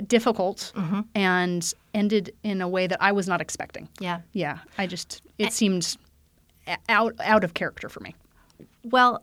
difficult 0.06 0.72
and 1.14 1.72
ended 1.94 2.34
in 2.42 2.60
a 2.60 2.68
way 2.68 2.86
that 2.86 3.02
I 3.02 3.12
was 3.12 3.26
not 3.26 3.40
expecting. 3.40 3.88
yeah 4.00 4.20
Yeah, 4.32 4.58
I 4.76 4.86
just 4.86 5.22
it 5.38 5.52
seemed 5.52 5.96
out 6.88 7.14
out 7.20 7.44
of 7.44 7.54
character 7.54 7.88
for 7.88 8.00
me. 8.00 8.14
Well, 8.84 9.22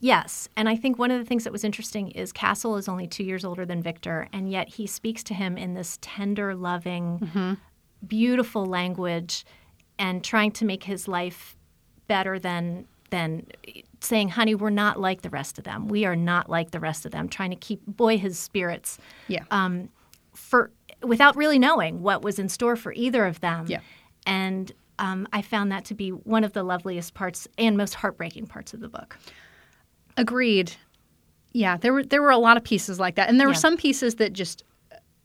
yes. 0.00 0.48
And 0.56 0.68
I 0.68 0.76
think 0.76 0.98
one 0.98 1.10
of 1.10 1.18
the 1.18 1.24
things 1.24 1.44
that 1.44 1.52
was 1.52 1.64
interesting 1.64 2.10
is 2.10 2.32
Castle 2.32 2.76
is 2.76 2.88
only 2.88 3.06
two 3.06 3.24
years 3.24 3.44
older 3.44 3.64
than 3.64 3.82
Victor, 3.82 4.28
and 4.32 4.50
yet 4.50 4.68
he 4.68 4.86
speaks 4.86 5.22
to 5.24 5.34
him 5.34 5.56
in 5.56 5.74
this 5.74 5.98
tender, 6.00 6.54
loving, 6.54 7.56
beautiful 8.06 8.66
language 8.66 9.44
and 9.98 10.24
trying 10.24 10.50
to 10.52 10.64
make 10.64 10.84
his 10.84 11.06
life 11.08 11.56
better 12.08 12.38
than 12.38 12.86
than 13.10 13.44
saying, 14.00 14.28
honey, 14.28 14.54
we're 14.54 14.70
not 14.70 15.00
like 15.00 15.22
the 15.22 15.30
rest 15.30 15.58
of 15.58 15.64
them. 15.64 15.88
We 15.88 16.04
are 16.04 16.14
not 16.14 16.48
like 16.48 16.70
the 16.70 16.78
rest 16.78 17.04
of 17.04 17.10
them, 17.12 17.28
trying 17.28 17.50
to 17.50 17.56
keep 17.56 17.84
boy 17.84 18.18
his 18.18 18.38
spirits 18.38 18.98
Yeah. 19.26 19.42
for 20.32 20.70
without 21.02 21.34
really 21.34 21.58
knowing 21.58 22.02
what 22.02 22.22
was 22.22 22.38
in 22.38 22.48
store 22.48 22.76
for 22.76 22.92
either 22.92 23.26
of 23.26 23.40
them. 23.40 23.66
Yeah. 23.68 23.80
And 24.26 24.70
um, 25.00 25.26
I 25.32 25.42
found 25.42 25.72
that 25.72 25.84
to 25.86 25.94
be 25.94 26.10
one 26.10 26.44
of 26.44 26.52
the 26.52 26.62
loveliest 26.62 27.14
parts 27.14 27.48
and 27.58 27.76
most 27.76 27.94
heartbreaking 27.94 28.46
parts 28.46 28.74
of 28.74 28.80
the 28.80 28.88
book. 28.88 29.16
Agreed. 30.20 30.72
Yeah, 31.52 31.76
there 31.76 31.92
were 31.92 32.04
there 32.04 32.22
were 32.22 32.30
a 32.30 32.38
lot 32.38 32.56
of 32.56 32.62
pieces 32.64 33.00
like 33.00 33.16
that, 33.16 33.28
and 33.28 33.40
there 33.40 33.48
were 33.48 33.54
some 33.54 33.76
pieces 33.76 34.16
that 34.16 34.32
just 34.32 34.62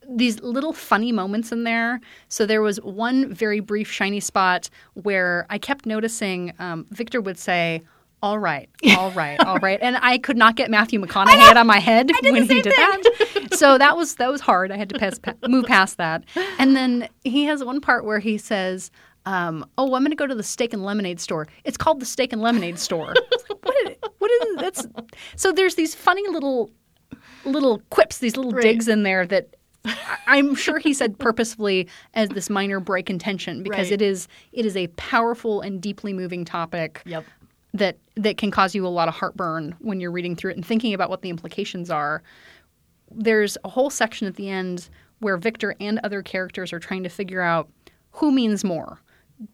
these 0.09 0.39
little 0.41 0.73
funny 0.73 1.11
moments 1.11 1.51
in 1.51 1.63
there. 1.63 1.99
So 2.29 2.45
there 2.45 2.61
was 2.61 2.77
one 2.81 3.33
very 3.33 3.59
brief 3.59 3.91
shiny 3.91 4.19
spot 4.19 4.69
where 4.93 5.45
I 5.49 5.57
kept 5.57 5.85
noticing 5.85 6.53
um, 6.59 6.85
Victor 6.89 7.21
would 7.21 7.37
say. 7.37 7.83
All 8.23 8.39
right, 8.39 8.67
all 8.97 9.11
right, 9.11 9.39
all 9.41 9.57
right, 9.59 9.77
and 9.83 9.97
I 10.01 10.17
could 10.17 10.37
not 10.37 10.55
get 10.55 10.71
Matthew 10.71 10.99
McConaughey 10.99 11.37
out 11.41 11.57
of 11.57 11.67
my 11.67 11.77
head 11.77 12.09
when 12.23 12.47
he 12.47 12.61
did 12.61 12.73
that. 12.75 13.51
So 13.55 13.77
that 13.77 13.95
was 13.95 14.15
that 14.15 14.31
was 14.31 14.41
hard. 14.41 14.71
I 14.71 14.77
had 14.77 14.89
to 14.89 14.97
pass, 14.99 15.19
pa- 15.19 15.35
move 15.47 15.65
past 15.65 15.97
that. 15.97 16.23
And 16.57 16.75
then 16.75 17.07
he 17.23 17.43
has 17.45 17.63
one 17.63 17.79
part 17.81 18.03
where 18.03 18.17
he 18.19 18.37
says, 18.39 18.89
um, 19.25 19.65
"Oh, 19.77 19.93
I'm 19.95 20.01
going 20.01 20.11
to 20.11 20.15
go 20.15 20.27
to 20.27 20.35
the 20.35 20.43
steak 20.43 20.73
and 20.73 20.83
lemonade 20.83 21.19
store. 21.19 21.47
It's 21.63 21.77
called 21.77 21.99
the 21.99 22.05
steak 22.05 22.33
and 22.33 22.41
lemonade 22.41 22.79
store." 22.79 23.13
Like, 23.49 23.63
what? 23.63 23.87
Is, 23.91 23.97
what 24.19 24.31
is 24.31 24.55
that's? 24.57 24.87
So 25.35 25.51
there's 25.51 25.75
these 25.75 25.95
funny 25.95 26.27
little 26.29 26.69
little 27.45 27.79
quips, 27.89 28.19
these 28.19 28.37
little 28.37 28.51
digs 28.51 28.87
in 28.87 29.03
there 29.03 29.25
that 29.27 29.55
I'm 30.27 30.55
sure 30.55 30.77
he 30.79 30.93
said 30.93 31.17
purposefully 31.19 31.87
as 32.13 32.29
this 32.29 32.49
minor 32.49 32.79
break 32.79 33.09
in 33.09 33.17
tension 33.19 33.63
because 33.63 33.87
Right. 33.87 33.93
it 33.93 34.01
is 34.01 34.27
it 34.51 34.65
is 34.65 34.75
a 34.77 34.87
powerful 34.97 35.61
and 35.61 35.81
deeply 35.81 36.13
moving 36.13 36.45
topic 36.45 37.01
Yep. 37.05 37.25
that 37.73 37.97
that 38.15 38.37
can 38.37 38.51
cause 38.51 38.73
you 38.75 38.85
a 38.85 38.89
lot 38.89 39.07
of 39.07 39.15
heartburn 39.15 39.75
when 39.79 39.99
you're 39.99 40.11
reading 40.11 40.35
through 40.35 40.51
it 40.51 40.57
and 40.57 40.65
thinking 40.65 40.93
about 40.93 41.09
what 41.09 41.21
the 41.21 41.29
implications 41.29 41.89
are. 41.91 42.21
There's 43.11 43.57
a 43.63 43.69
whole 43.69 43.89
section 43.89 44.27
at 44.27 44.35
the 44.35 44.49
end 44.49 44.89
where 45.19 45.37
Victor 45.37 45.75
and 45.79 45.99
other 46.03 46.21
characters 46.21 46.71
are 46.73 46.79
trying 46.79 47.03
to 47.03 47.09
figure 47.09 47.41
out 47.41 47.69
who 48.11 48.31
means 48.31 48.63
more. 48.63 48.99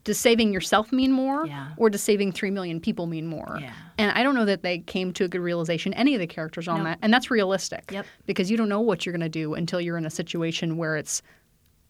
Does 0.03 0.19
saving 0.19 0.53
yourself 0.53 0.91
mean 0.91 1.11
more, 1.11 1.47
Yeah. 1.47 1.69
or 1.77 1.89
does 1.89 2.03
saving 2.03 2.33
three 2.33 2.51
million 2.51 2.79
people 2.79 3.07
mean 3.07 3.25
more? 3.25 3.57
Yeah. 3.59 3.73
And 3.97 4.11
I 4.11 4.21
don't 4.21 4.35
know 4.35 4.45
that 4.45 4.61
they 4.61 4.77
came 4.79 5.11
to 5.13 5.23
a 5.23 5.27
good 5.27 5.41
realization, 5.41 5.93
any 5.95 6.13
of 6.13 6.19
the 6.19 6.27
characters 6.27 6.67
on 6.67 6.79
No. 6.79 6.83
that, 6.85 6.99
and 7.01 7.11
that's 7.11 7.31
realistic. 7.31 7.89
Yep. 7.91 8.05
Because 8.27 8.51
you 8.51 8.57
don't 8.57 8.69
know 8.69 8.81
what 8.81 9.05
you're 9.05 9.13
going 9.13 9.21
to 9.21 9.29
do 9.29 9.55
until 9.55 9.81
you're 9.81 9.97
in 9.97 10.05
a 10.05 10.09
situation 10.11 10.77
where 10.77 10.97
it's, 10.97 11.23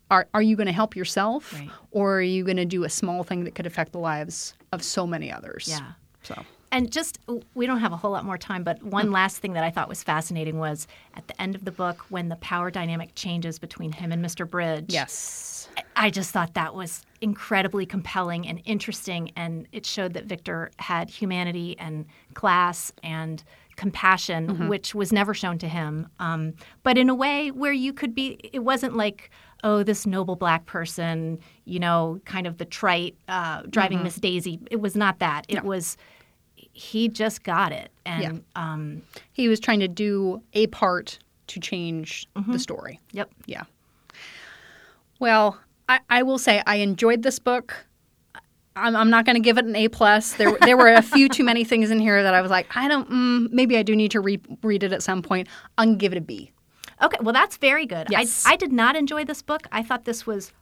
are 0.10 0.28
are 0.34 0.42
you 0.42 0.56
going 0.56 0.68
to 0.68 0.74
help 0.74 0.96
yourself, 0.96 1.54
Right. 1.54 1.70
or 1.92 2.18
are 2.20 2.22
you 2.22 2.44
going 2.46 2.58
to 2.58 2.66
do 2.66 2.84
a 2.86 2.90
small 2.90 3.24
thing 3.24 3.44
that 3.44 3.56
could 3.56 3.66
affect 3.66 3.92
the 3.92 4.00
lives 4.00 4.54
of 4.72 4.84
so 4.84 5.06
many 5.06 5.30
others? 5.32 5.68
Yeah. 5.70 5.92
So 6.24 6.46
And 6.74 6.90
just, 6.90 7.20
we 7.56 7.66
don't 7.66 7.80
have 7.80 7.92
a 7.92 7.98
whole 7.98 8.12
lot 8.12 8.24
more 8.24 8.38
time, 8.38 8.64
but 8.64 8.82
one 8.82 9.12
last 9.12 9.40
thing 9.40 9.52
that 9.54 9.64
I 9.66 9.70
thought 9.70 9.90
was 9.90 10.02
fascinating 10.04 10.58
was 10.60 10.88
at 11.16 11.28
the 11.28 11.42
end 11.42 11.56
of 11.56 11.66
the 11.66 11.72
book 11.72 12.06
when 12.08 12.30
the 12.30 12.38
power 12.38 12.72
dynamic 12.72 13.14
changes 13.16 13.60
between 13.60 13.92
him 13.92 14.14
and 14.14 14.24
Mr. 14.24 14.50
Bridge. 14.50 14.86
yes. 14.88 15.61
I 15.96 16.10
just 16.10 16.32
thought 16.32 16.54
that 16.56 16.74
was 16.74 17.06
incredibly 17.22 17.86
compelling 17.86 18.48
and 18.48 18.62
interesting, 18.66 19.32
and 19.36 19.68
it 19.72 19.86
showed 19.86 20.14
that 20.14 20.26
Victor 20.26 20.72
had 20.78 21.10
humanity 21.10 21.76
and 21.80 22.06
class 22.34 22.92
and 23.04 23.44
compassion, 23.76 24.48
Mm-hmm. 24.48 24.68
which 24.68 24.94
was 24.96 25.12
never 25.14 25.34
shown 25.34 25.58
to 25.60 25.68
him. 25.68 26.08
Um, 26.20 26.54
but 26.84 26.98
in 26.98 27.10
a 27.10 27.16
way 27.16 27.52
where 27.52 27.72
you 27.74 27.94
could 27.94 28.14
be, 28.16 28.40
it 28.52 28.60
wasn't 28.60 28.96
like, 28.96 29.30
oh, 29.64 29.84
this 29.84 30.06
noble 30.08 30.36
black 30.36 30.66
person, 30.66 31.40
you 31.66 31.80
know, 31.80 32.20
kind 32.26 32.48
of 32.48 32.58
the 32.58 32.66
trite 32.66 33.16
uh, 33.28 33.62
driving 33.70 34.00
Mm-hmm. 34.00 34.06
Miss 34.06 34.16
Daisy. 34.16 34.60
It 34.72 34.82
was 34.82 34.96
not 34.96 35.20
that. 35.20 35.46
It 35.48 35.64
was 35.64 35.98
he 36.56 37.10
just 37.10 37.44
got 37.44 37.72
it, 37.72 37.92
and 38.06 38.44
um, 38.56 39.02
He 39.34 39.48
was 39.48 39.60
trying 39.60 39.82
to 39.82 39.88
do 39.88 40.42
a 40.54 40.68
part 40.68 41.20
to 41.48 41.60
change 41.60 42.28
the 42.48 42.58
story. 42.60 43.00
yep, 43.12 43.30
Yeah. 43.46 43.64
Well, 45.22 45.60
I, 45.88 46.00
I 46.10 46.24
will 46.24 46.40
say 46.40 46.64
I 46.66 46.78
enjoyed 46.78 47.22
this 47.22 47.38
book. 47.38 47.76
I'm, 48.76 48.96
I'm 48.96 49.12
not 49.12 49.26
going 49.26 49.36
to 49.36 49.40
give 49.42 49.60
it 49.60 49.66
an 49.66 49.76
A 49.76 49.88
plus. 49.88 50.34
There, 50.34 50.58
there 50.62 50.76
were 50.76 50.92
a 50.92 51.04
few 51.04 51.30
too 51.30 51.44
many 51.44 51.64
things 51.64 51.92
in 51.92 52.00
here 52.00 52.24
that 52.24 52.34
I 52.34 52.42
was 52.42 52.50
like, 52.50 52.66
I 52.76 52.88
don't. 52.88 53.08
Mm, 53.10 53.52
maybe 53.52 53.78
I 53.78 53.84
do 53.84 53.96
need 53.96 54.12
to 54.12 54.20
re- 54.20 54.42
read 54.64 54.82
it 54.82 54.92
at 54.92 55.04
some 55.04 55.22
point. 55.22 55.48
I'm 55.78 55.90
gonna 55.90 55.98
give 55.98 56.12
it 56.14 56.18
a 56.18 56.22
B. 56.22 56.52
Okay, 57.04 57.18
well, 57.22 57.34
that's 57.34 57.58
very 57.58 57.86
good. 57.86 58.08
Yes. 58.10 58.46
I, 58.48 58.54
I 58.54 58.56
did 58.56 58.72
not 58.72 58.96
enjoy 58.96 59.24
this 59.24 59.44
book. 59.44 59.68
I 59.72 59.84
thought 59.84 60.06
this 60.06 60.26
was 60.26 60.54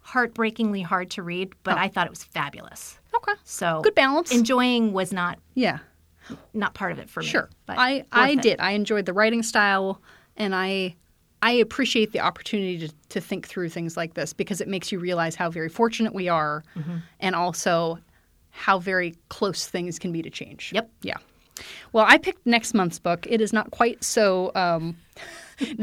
heartbreakingly 0.00 0.82
hard 0.82 1.10
to 1.10 1.22
read, 1.22 1.52
but 1.62 1.76
I 1.76 1.88
thought 1.88 2.06
it 2.06 2.10
was 2.10 2.24
fabulous. 2.24 2.98
Okay. 3.14 3.32
So 3.44 3.78
Oh. 3.78 3.80
Good 3.82 3.94
balance. 3.94 4.30
Enjoying 4.32 4.92
was 4.94 5.12
not 5.12 5.38
yeah. 5.54 5.80
not 6.54 6.72
part 6.72 6.92
of 6.92 6.98
it 6.98 7.10
for 7.10 7.20
me. 7.20 7.26
Sure. 7.26 7.50
I 7.68 8.04
I 8.12 8.30
it. 8.30 8.42
did. 8.42 8.60
I 8.60 8.70
enjoyed 8.70 9.04
the 9.04 9.12
writing 9.12 9.42
style, 9.42 10.00
and 10.38 10.54
I 10.54 10.96
I 11.42 11.52
appreciate 11.52 12.12
the 12.12 12.20
opportunity 12.20 12.78
to, 12.88 12.94
to 13.10 13.20
think 13.20 13.46
through 13.46 13.68
things 13.68 13.96
like 13.96 14.14
this 14.14 14.32
because 14.32 14.60
it 14.60 14.68
makes 14.68 14.90
you 14.90 14.98
realize 14.98 15.34
how 15.34 15.50
very 15.50 15.68
fortunate 15.68 16.14
we 16.14 16.28
are, 16.28 16.64
Mm-hmm. 16.76 16.96
and 17.20 17.34
also 17.34 17.98
how 18.50 18.78
very 18.78 19.14
close 19.28 19.66
things 19.66 19.98
can 19.98 20.12
be 20.12 20.22
to 20.22 20.30
change. 20.30 20.72
Yep. 20.74 20.90
Yeah. 21.02 21.16
Well, 21.92 22.04
I 22.08 22.18
picked 22.18 22.46
next 22.46 22.74
month's 22.74 22.98
book. 22.98 23.26
It 23.28 23.40
is 23.40 23.52
not 23.52 23.70
quite 23.70 24.02
so 24.02 24.50
um, 24.54 24.96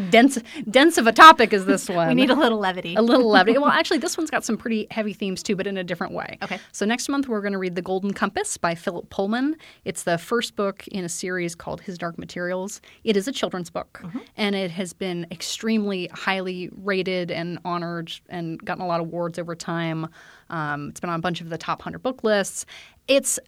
dense 0.09 0.37
dense 0.69 0.97
of 0.97 1.07
a 1.07 1.11
topic 1.11 1.53
as 1.53 1.65
this 1.65 1.89
one. 1.89 2.07
We 2.13 2.15
need 2.15 2.29
a 2.29 2.35
little 2.35 2.59
levity. 2.59 2.95
A 2.95 3.01
little 3.01 3.29
levity. 3.29 3.57
well, 3.59 3.69
actually, 3.71 3.97
this 3.99 4.17
one's 4.17 4.29
got 4.29 4.43
some 4.43 4.57
pretty 4.57 4.87
heavy 4.91 5.13
themes 5.13 5.41
too, 5.41 5.55
but 5.55 5.65
in 5.67 5.77
a 5.77 5.83
different 5.83 6.13
way. 6.13 6.37
Okay. 6.43 6.59
So 6.71 6.85
next 6.85 7.09
month 7.09 7.27
we're 7.27 7.41
going 7.41 7.53
to 7.53 7.57
read 7.59 7.75
The 7.75 7.81
Golden 7.81 8.13
Compass 8.13 8.57
by 8.57 8.75
Philip 8.75 9.09
Pullman. 9.09 9.55
It's 9.85 10.03
the 10.03 10.17
first 10.17 10.55
book 10.55 10.87
in 10.87 11.03
a 11.03 11.09
series 11.09 11.55
called 11.55 11.81
His 11.81 11.97
Dark 11.97 12.17
Materials. 12.19 12.81
It 13.03 13.17
is 13.17 13.27
a 13.27 13.31
children's 13.31 13.69
book, 13.69 14.01
Mm-hmm. 14.03 14.19
and 14.37 14.55
it 14.55 14.71
has 14.71 14.93
been 14.93 15.25
extremely 15.31 16.07
highly 16.13 16.69
rated 16.81 17.31
and 17.31 17.59
honored 17.65 18.11
and 18.29 18.63
gotten 18.63 18.83
a 18.83 18.87
lot 18.87 18.99
of 18.99 19.07
awards 19.07 19.39
over 19.39 19.55
time. 19.55 20.07
Um, 20.49 20.89
it's 20.89 20.99
been 20.99 21.09
on 21.09 21.19
a 21.19 21.21
bunch 21.21 21.41
of 21.41 21.49
the 21.49 21.57
top 21.57 21.79
100 21.79 21.99
book 22.03 22.23
lists. 22.23 22.65
It's 23.07 23.39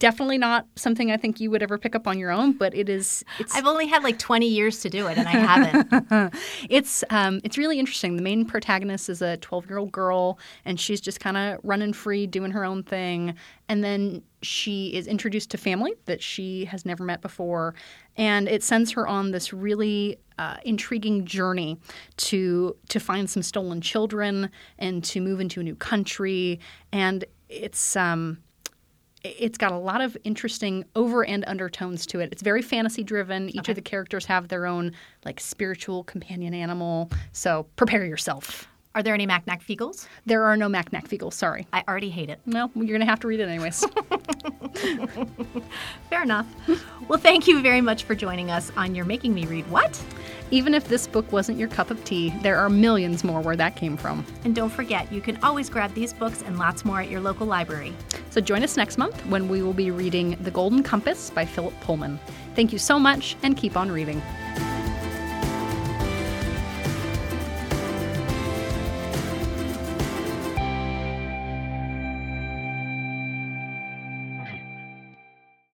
definitely 0.00 0.38
not 0.38 0.66
something 0.74 1.12
I 1.12 1.16
think 1.16 1.38
you 1.40 1.50
would 1.52 1.62
ever 1.62 1.78
pick 1.78 1.94
up 1.94 2.08
on 2.08 2.18
your 2.18 2.32
own, 2.32 2.52
but 2.52 2.74
it 2.74 2.88
is. 2.88 3.24
It's 3.38 3.54
I've 3.54 3.66
only 3.66 3.86
had 3.86 4.02
like 4.02 4.18
20 4.18 4.46
years 4.48 4.80
to 4.80 4.90
do 4.90 5.06
it, 5.06 5.16
and 5.16 5.28
I 5.28 5.30
haven't. 5.30 6.34
it's 6.68 7.04
um, 7.10 7.40
it's 7.44 7.56
really 7.56 7.78
interesting. 7.78 8.16
The 8.16 8.22
main 8.22 8.44
protagonist 8.44 9.08
is 9.08 9.22
a 9.22 9.36
12 9.36 9.68
year 9.68 9.78
old 9.78 9.92
girl, 9.92 10.40
and 10.64 10.80
she's 10.80 11.00
just 11.00 11.20
kind 11.20 11.36
of 11.36 11.60
running 11.62 11.92
free, 11.92 12.26
doing 12.26 12.50
her 12.50 12.64
own 12.64 12.82
thing. 12.82 13.34
And 13.68 13.84
then 13.84 14.22
she 14.42 14.88
is 14.94 15.06
introduced 15.06 15.50
to 15.50 15.58
family 15.58 15.92
that 16.06 16.20
she 16.20 16.64
has 16.64 16.84
never 16.84 17.04
met 17.04 17.20
before, 17.20 17.74
and 18.16 18.48
it 18.48 18.64
sends 18.64 18.90
her 18.92 19.06
on 19.06 19.30
this 19.30 19.52
really 19.52 20.18
uh, 20.38 20.56
intriguing 20.64 21.26
journey 21.26 21.78
to 22.16 22.74
to 22.88 22.98
find 22.98 23.28
some 23.28 23.42
stolen 23.42 23.82
children 23.82 24.50
and 24.78 25.04
to 25.04 25.20
move 25.20 25.40
into 25.40 25.60
a 25.60 25.62
new 25.62 25.76
country. 25.76 26.58
And 26.90 27.24
it's 27.50 27.96
um, 27.96 28.38
it's 29.22 29.58
got 29.58 29.72
a 29.72 29.78
lot 29.78 30.00
of 30.00 30.16
interesting 30.24 30.84
over 30.96 31.24
and 31.24 31.44
undertones 31.46 32.06
to 32.06 32.20
it. 32.20 32.30
It's 32.32 32.42
very 32.42 32.62
fantasy 32.62 33.02
driven. 33.02 33.48
Each 33.50 33.68
of 33.68 33.74
the 33.74 33.82
characters 33.82 34.26
have 34.26 34.48
their 34.48 34.66
own 34.66 34.92
like 35.24 35.40
spiritual 35.40 36.04
companion 36.04 36.54
animal. 36.54 37.10
So 37.32 37.66
prepare 37.76 38.04
yourself. 38.04 38.68
Are 38.92 39.04
there 39.04 39.14
any 39.14 39.24
Mac 39.24 39.46
Nac 39.46 39.62
Feegles? 39.62 40.08
There 40.26 40.44
are 40.44 40.56
no 40.56 40.68
Mac 40.68 40.92
Nac 40.92 41.06
Feegles, 41.06 41.34
sorry. 41.34 41.64
I 41.72 41.84
already 41.86 42.10
hate 42.10 42.28
it. 42.28 42.40
Well, 42.44 42.72
you're 42.74 42.86
going 42.86 43.00
to 43.00 43.06
have 43.06 43.20
to 43.20 43.28
read 43.28 43.38
it 43.38 43.48
anyways. 43.48 43.84
Fair 46.10 46.24
enough. 46.24 46.46
well, 47.06 47.18
thank 47.20 47.46
you 47.46 47.62
very 47.62 47.80
much 47.80 48.02
for 48.02 48.16
joining 48.16 48.50
us 48.50 48.72
on 48.76 48.96
You're 48.96 49.04
Making 49.04 49.32
Me 49.32 49.46
Read 49.46 49.70
What? 49.70 50.02
Even 50.50 50.74
if 50.74 50.88
this 50.88 51.06
book 51.06 51.30
wasn't 51.30 51.56
your 51.56 51.68
cup 51.68 51.92
of 51.92 52.04
tea, 52.04 52.30
there 52.42 52.56
are 52.56 52.68
millions 52.68 53.22
more 53.22 53.40
where 53.40 53.54
that 53.54 53.76
came 53.76 53.96
from. 53.96 54.26
And 54.44 54.56
don't 54.56 54.70
forget, 54.70 55.12
you 55.12 55.20
can 55.20 55.36
always 55.44 55.70
grab 55.70 55.94
these 55.94 56.12
books 56.12 56.42
and 56.42 56.58
lots 56.58 56.84
more 56.84 57.00
at 57.00 57.08
your 57.08 57.20
local 57.20 57.46
library. 57.46 57.92
So 58.30 58.40
join 58.40 58.64
us 58.64 58.76
next 58.76 58.98
month 58.98 59.24
when 59.26 59.48
we 59.48 59.62
will 59.62 59.72
be 59.72 59.92
reading 59.92 60.36
The 60.40 60.50
Golden 60.50 60.82
Compass 60.82 61.30
by 61.30 61.44
Philip 61.44 61.78
Pullman. 61.82 62.18
Thank 62.56 62.72
you 62.72 62.78
so 62.80 62.98
much 62.98 63.36
and 63.44 63.56
keep 63.56 63.76
on 63.76 63.92
reading. 63.92 64.20